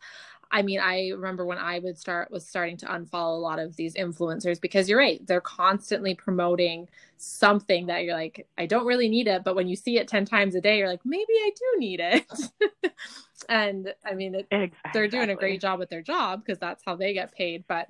I 0.54 0.64
mean, 0.64 0.82
I 0.82 1.12
remember 1.12 1.46
when 1.46 1.60
I 1.60 1.80
would 1.80 1.98
start 1.98 2.30
was 2.30 2.46
starting 2.46 2.76
to 2.76 2.86
unfollow 2.88 3.38
a 3.38 3.40
lot 3.40 3.58
of 3.58 3.78
these 3.78 3.96
influencers 3.96 4.60
because 4.60 4.90
you're 4.90 5.00
right, 5.00 5.26
they're 5.26 5.40
constantly 5.40 6.14
promoting 6.14 6.90
something 7.16 7.86
that 7.86 8.04
you're 8.04 8.16
like, 8.16 8.46
I 8.58 8.66
don't 8.66 8.86
really 8.86 9.08
need 9.08 9.28
it, 9.28 9.46
but 9.46 9.56
when 9.56 9.70
you 9.70 9.78
see 9.78 9.98
it 9.98 10.10
10 10.10 10.26
times 10.26 10.54
a 10.54 10.60
day, 10.60 10.80
you're 10.80 10.90
like, 10.90 11.06
maybe 11.06 11.32
I 11.32 11.52
do 11.56 11.80
need 11.80 12.02
it. 12.04 12.94
and 13.48 13.94
I 14.06 14.14
mean, 14.14 14.36
it, 14.36 14.48
exactly. 14.52 14.92
they're 14.92 15.08
doing 15.08 15.30
a 15.30 15.36
great 15.36 15.62
job 15.62 15.82
at 15.82 15.90
their 15.90 16.02
job 16.02 16.44
because 16.44 16.60
that's 16.60 16.84
how 16.86 16.98
they 16.98 17.14
get 17.14 17.34
paid, 17.34 17.64
but 17.70 17.88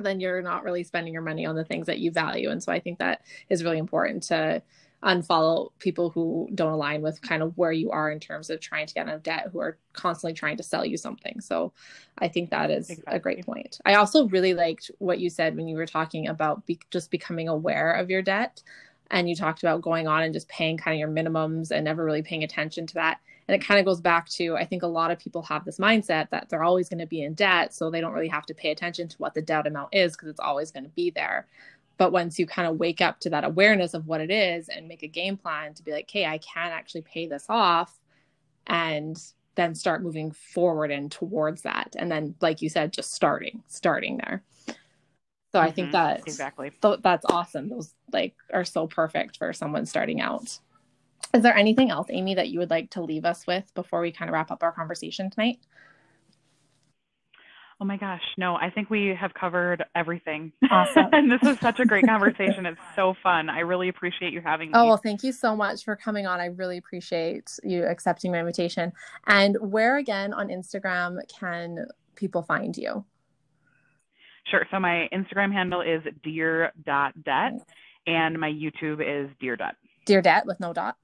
then 0.00 0.20
you're 0.20 0.42
not 0.42 0.64
really 0.64 0.84
spending 0.84 1.12
your 1.12 1.22
money 1.22 1.46
on 1.46 1.56
the 1.56 1.64
things 1.64 1.86
that 1.86 1.98
you 1.98 2.10
value. 2.10 2.50
And 2.50 2.62
so 2.62 2.72
I 2.72 2.80
think 2.80 2.98
that 2.98 3.22
is 3.48 3.64
really 3.64 3.78
important 3.78 4.22
to 4.24 4.62
unfollow 5.02 5.70
people 5.78 6.10
who 6.10 6.48
don't 6.54 6.72
align 6.72 7.02
with 7.02 7.22
kind 7.22 7.42
of 7.42 7.56
where 7.56 7.70
you 7.70 7.90
are 7.90 8.10
in 8.10 8.18
terms 8.18 8.50
of 8.50 8.60
trying 8.60 8.86
to 8.86 8.94
get 8.94 9.08
out 9.08 9.14
of 9.14 9.22
debt, 9.22 9.48
who 9.52 9.60
are 9.60 9.78
constantly 9.92 10.34
trying 10.34 10.56
to 10.56 10.62
sell 10.62 10.84
you 10.84 10.96
something. 10.96 11.40
So 11.40 11.72
I 12.18 12.26
think 12.28 12.50
that 12.50 12.70
is 12.70 12.90
exactly. 12.90 13.16
a 13.16 13.20
great 13.20 13.46
point. 13.46 13.80
I 13.84 13.94
also 13.94 14.26
really 14.28 14.54
liked 14.54 14.90
what 14.98 15.20
you 15.20 15.30
said 15.30 15.56
when 15.56 15.68
you 15.68 15.76
were 15.76 15.86
talking 15.86 16.26
about 16.26 16.66
be- 16.66 16.80
just 16.90 17.10
becoming 17.10 17.48
aware 17.48 17.92
of 17.92 18.10
your 18.10 18.22
debt. 18.22 18.62
And 19.10 19.28
you 19.28 19.36
talked 19.36 19.62
about 19.62 19.80
going 19.82 20.06
on 20.06 20.22
and 20.22 20.34
just 20.34 20.48
paying 20.48 20.76
kind 20.76 20.94
of 20.94 20.98
your 20.98 21.08
minimums 21.08 21.70
and 21.70 21.84
never 21.84 22.04
really 22.04 22.22
paying 22.22 22.44
attention 22.44 22.86
to 22.88 22.94
that. 22.94 23.20
And 23.48 23.54
it 23.54 23.66
kind 23.66 23.80
of 23.80 23.86
goes 23.86 24.00
back 24.00 24.28
to 24.30 24.56
I 24.56 24.64
think 24.64 24.82
a 24.82 24.86
lot 24.86 25.10
of 25.10 25.18
people 25.18 25.42
have 25.42 25.64
this 25.64 25.78
mindset 25.78 26.30
that 26.30 26.48
they're 26.48 26.62
always 26.62 26.88
going 26.88 27.00
to 27.00 27.06
be 27.06 27.22
in 27.22 27.34
debt. 27.34 27.74
So 27.74 27.90
they 27.90 28.00
don't 28.00 28.12
really 28.12 28.28
have 28.28 28.46
to 28.46 28.54
pay 28.54 28.70
attention 28.70 29.08
to 29.08 29.16
what 29.16 29.34
the 29.34 29.42
debt 29.42 29.66
amount 29.66 29.94
is 29.94 30.12
because 30.12 30.28
it's 30.28 30.40
always 30.40 30.70
going 30.70 30.84
to 30.84 30.90
be 30.90 31.10
there. 31.10 31.46
But 31.96 32.12
once 32.12 32.38
you 32.38 32.46
kind 32.46 32.68
of 32.68 32.78
wake 32.78 33.00
up 33.00 33.18
to 33.20 33.30
that 33.30 33.44
awareness 33.44 33.94
of 33.94 34.06
what 34.06 34.20
it 34.20 34.30
is 34.30 34.68
and 34.68 34.86
make 34.86 35.02
a 35.02 35.08
game 35.08 35.36
plan 35.36 35.74
to 35.74 35.82
be 35.82 35.90
like, 35.92 36.08
hey, 36.10 36.26
I 36.26 36.38
can 36.38 36.70
actually 36.70 37.02
pay 37.02 37.26
this 37.26 37.46
off 37.48 37.98
and 38.66 39.20
then 39.56 39.74
start 39.74 40.02
moving 40.04 40.30
forward 40.30 40.92
and 40.92 41.10
towards 41.10 41.62
that. 41.62 41.96
And 41.98 42.10
then, 42.10 42.36
like 42.40 42.62
you 42.62 42.68
said, 42.68 42.92
just 42.92 43.12
starting, 43.12 43.64
starting 43.66 44.18
there. 44.18 44.44
So 45.50 45.58
mm-hmm. 45.58 45.66
I 45.66 45.70
think 45.70 45.86
mm-hmm. 45.86 45.92
that 45.92 46.20
exactly 46.20 46.70
th- 46.82 47.00
that's 47.02 47.24
awesome. 47.26 47.68
Those 47.68 47.92
like 48.12 48.34
are 48.52 48.64
so 48.64 48.86
perfect 48.86 49.38
for 49.38 49.52
someone 49.52 49.86
starting 49.86 50.20
out. 50.20 50.58
Is 51.34 51.42
there 51.42 51.56
anything 51.56 51.90
else, 51.90 52.08
Amy, 52.10 52.34
that 52.34 52.48
you 52.48 52.58
would 52.58 52.70
like 52.70 52.90
to 52.90 53.02
leave 53.02 53.24
us 53.24 53.46
with 53.46 53.72
before 53.74 54.00
we 54.00 54.12
kind 54.12 54.28
of 54.28 54.32
wrap 54.32 54.50
up 54.50 54.62
our 54.62 54.72
conversation 54.72 55.30
tonight? 55.30 55.58
Oh 57.80 57.84
my 57.84 57.96
gosh, 57.96 58.22
no, 58.36 58.56
I 58.56 58.70
think 58.70 58.90
we 58.90 59.14
have 59.14 59.32
covered 59.34 59.84
everything. 59.94 60.52
Awesome. 60.68 61.06
and 61.12 61.30
this 61.30 61.40
was 61.42 61.60
such 61.60 61.78
a 61.78 61.84
great 61.84 62.04
conversation. 62.06 62.66
It's 62.66 62.80
so 62.96 63.14
fun. 63.22 63.48
I 63.48 63.60
really 63.60 63.88
appreciate 63.88 64.32
you 64.32 64.40
having 64.40 64.70
oh, 64.74 64.78
me. 64.78 64.84
Oh, 64.84 64.86
well, 64.88 64.96
thank 64.96 65.22
you 65.22 65.30
so 65.30 65.54
much 65.54 65.84
for 65.84 65.94
coming 65.94 66.26
on. 66.26 66.40
I 66.40 66.46
really 66.46 66.78
appreciate 66.78 67.56
you 67.62 67.84
accepting 67.84 68.32
my 68.32 68.40
invitation. 68.40 68.92
And 69.28 69.56
where 69.60 69.98
again 69.98 70.32
on 70.32 70.48
Instagram 70.48 71.20
can 71.28 71.86
people 72.16 72.42
find 72.42 72.76
you? 72.76 73.04
Sure. 74.50 74.66
So 74.72 74.80
my 74.80 75.08
Instagram 75.12 75.52
handle 75.52 75.82
is 75.82 76.02
dear.debt 76.24 77.52
and 78.08 78.40
my 78.40 78.50
YouTube 78.50 79.00
is 79.00 79.30
dear 79.38 79.54
debt. 79.54 79.76
Dear 80.04 80.22
debt 80.22 80.46
with 80.46 80.58
no 80.58 80.72
dot. 80.72 80.96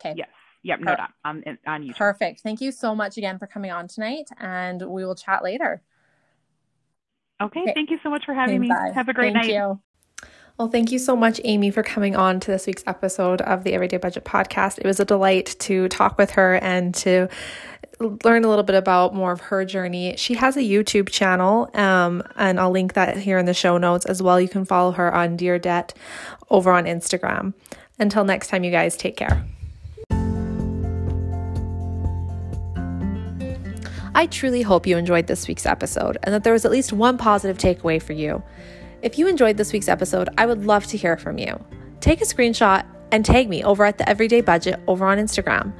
Okay. 0.00 0.14
Yes. 0.16 0.28
Yep. 0.62 0.80
No 0.80 0.96
doubt. 0.96 1.10
On, 1.24 1.42
on 1.66 1.82
YouTube. 1.82 1.96
Perfect. 1.96 2.40
Thank 2.40 2.60
you 2.60 2.72
so 2.72 2.94
much 2.94 3.16
again 3.16 3.38
for 3.38 3.46
coming 3.46 3.70
on 3.70 3.88
tonight, 3.88 4.28
and 4.38 4.82
we 4.82 5.04
will 5.04 5.14
chat 5.14 5.42
later. 5.42 5.82
Okay. 7.40 7.62
okay. 7.62 7.72
Thank 7.74 7.90
you 7.90 7.98
so 8.02 8.10
much 8.10 8.24
for 8.24 8.34
having 8.34 8.60
me. 8.60 8.68
Bye. 8.68 8.90
Have 8.94 9.08
a 9.08 9.14
great 9.14 9.32
thank 9.32 9.46
night. 9.46 9.54
You. 9.54 9.80
Well, 10.58 10.68
thank 10.68 10.90
you 10.90 10.98
so 10.98 11.14
much, 11.14 11.40
Amy, 11.44 11.70
for 11.70 11.84
coming 11.84 12.16
on 12.16 12.40
to 12.40 12.50
this 12.50 12.66
week's 12.66 12.82
episode 12.88 13.40
of 13.42 13.62
the 13.62 13.74
Everyday 13.74 13.96
Budget 13.96 14.24
podcast. 14.24 14.78
It 14.78 14.86
was 14.86 14.98
a 14.98 15.04
delight 15.04 15.54
to 15.60 15.88
talk 15.88 16.18
with 16.18 16.32
her 16.32 16.56
and 16.56 16.92
to 16.96 17.28
learn 18.24 18.44
a 18.44 18.48
little 18.48 18.64
bit 18.64 18.74
about 18.74 19.14
more 19.14 19.30
of 19.30 19.40
her 19.40 19.64
journey. 19.64 20.16
She 20.16 20.34
has 20.34 20.56
a 20.56 20.60
YouTube 20.62 21.10
channel, 21.10 21.70
um, 21.74 22.24
and 22.34 22.58
I'll 22.58 22.72
link 22.72 22.94
that 22.94 23.16
here 23.18 23.38
in 23.38 23.46
the 23.46 23.54
show 23.54 23.78
notes 23.78 24.04
as 24.06 24.20
well. 24.20 24.40
You 24.40 24.48
can 24.48 24.64
follow 24.64 24.90
her 24.92 25.14
on 25.14 25.36
Dear 25.36 25.60
Debt 25.60 25.94
over 26.50 26.72
on 26.72 26.86
Instagram. 26.86 27.54
Until 28.00 28.24
next 28.24 28.48
time, 28.48 28.64
you 28.64 28.72
guys 28.72 28.96
take 28.96 29.16
care. 29.16 29.44
I 34.18 34.26
truly 34.26 34.62
hope 34.62 34.84
you 34.84 34.96
enjoyed 34.96 35.28
this 35.28 35.46
week's 35.46 35.64
episode 35.64 36.18
and 36.24 36.34
that 36.34 36.42
there 36.42 36.52
was 36.52 36.64
at 36.64 36.72
least 36.72 36.92
one 36.92 37.18
positive 37.18 37.56
takeaway 37.56 38.02
for 38.02 38.14
you. 38.14 38.42
If 39.00 39.16
you 39.16 39.28
enjoyed 39.28 39.56
this 39.56 39.72
week's 39.72 39.86
episode, 39.86 40.28
I 40.36 40.44
would 40.44 40.66
love 40.66 40.88
to 40.88 40.96
hear 40.96 41.16
from 41.16 41.38
you. 41.38 41.64
Take 42.00 42.20
a 42.20 42.24
screenshot 42.24 42.84
and 43.12 43.24
tag 43.24 43.48
me 43.48 43.62
over 43.62 43.84
at 43.84 43.96
the 43.96 44.08
Everyday 44.08 44.40
Budget 44.40 44.80
over 44.88 45.06
on 45.06 45.18
Instagram. 45.18 45.72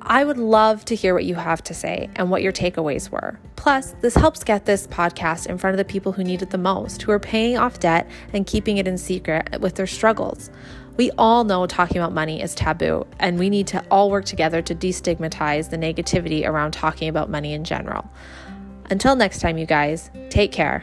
I 0.00 0.24
would 0.24 0.38
love 0.38 0.86
to 0.86 0.94
hear 0.94 1.12
what 1.12 1.26
you 1.26 1.34
have 1.34 1.62
to 1.64 1.74
say 1.74 2.08
and 2.16 2.30
what 2.30 2.40
your 2.40 2.52
takeaways 2.52 3.10
were. 3.10 3.38
Plus, 3.56 3.94
this 4.00 4.14
helps 4.14 4.44
get 4.44 4.64
this 4.64 4.86
podcast 4.86 5.46
in 5.46 5.58
front 5.58 5.74
of 5.74 5.78
the 5.78 5.84
people 5.84 6.12
who 6.12 6.24
need 6.24 6.40
it 6.40 6.48
the 6.48 6.56
most, 6.56 7.02
who 7.02 7.12
are 7.12 7.18
paying 7.18 7.58
off 7.58 7.80
debt 7.80 8.08
and 8.32 8.46
keeping 8.46 8.78
it 8.78 8.88
in 8.88 8.96
secret 8.96 9.60
with 9.60 9.74
their 9.74 9.86
struggles. 9.86 10.48
We 10.98 11.12
all 11.16 11.44
know 11.44 11.64
talking 11.68 11.96
about 11.98 12.12
money 12.12 12.42
is 12.42 12.56
taboo, 12.56 13.06
and 13.20 13.38
we 13.38 13.50
need 13.50 13.68
to 13.68 13.84
all 13.88 14.10
work 14.10 14.24
together 14.24 14.60
to 14.62 14.74
destigmatize 14.74 15.70
the 15.70 15.78
negativity 15.78 16.44
around 16.44 16.72
talking 16.72 17.08
about 17.08 17.30
money 17.30 17.52
in 17.52 17.62
general. 17.62 18.10
Until 18.90 19.14
next 19.14 19.38
time, 19.38 19.58
you 19.58 19.66
guys, 19.66 20.10
take 20.28 20.50
care. 20.50 20.82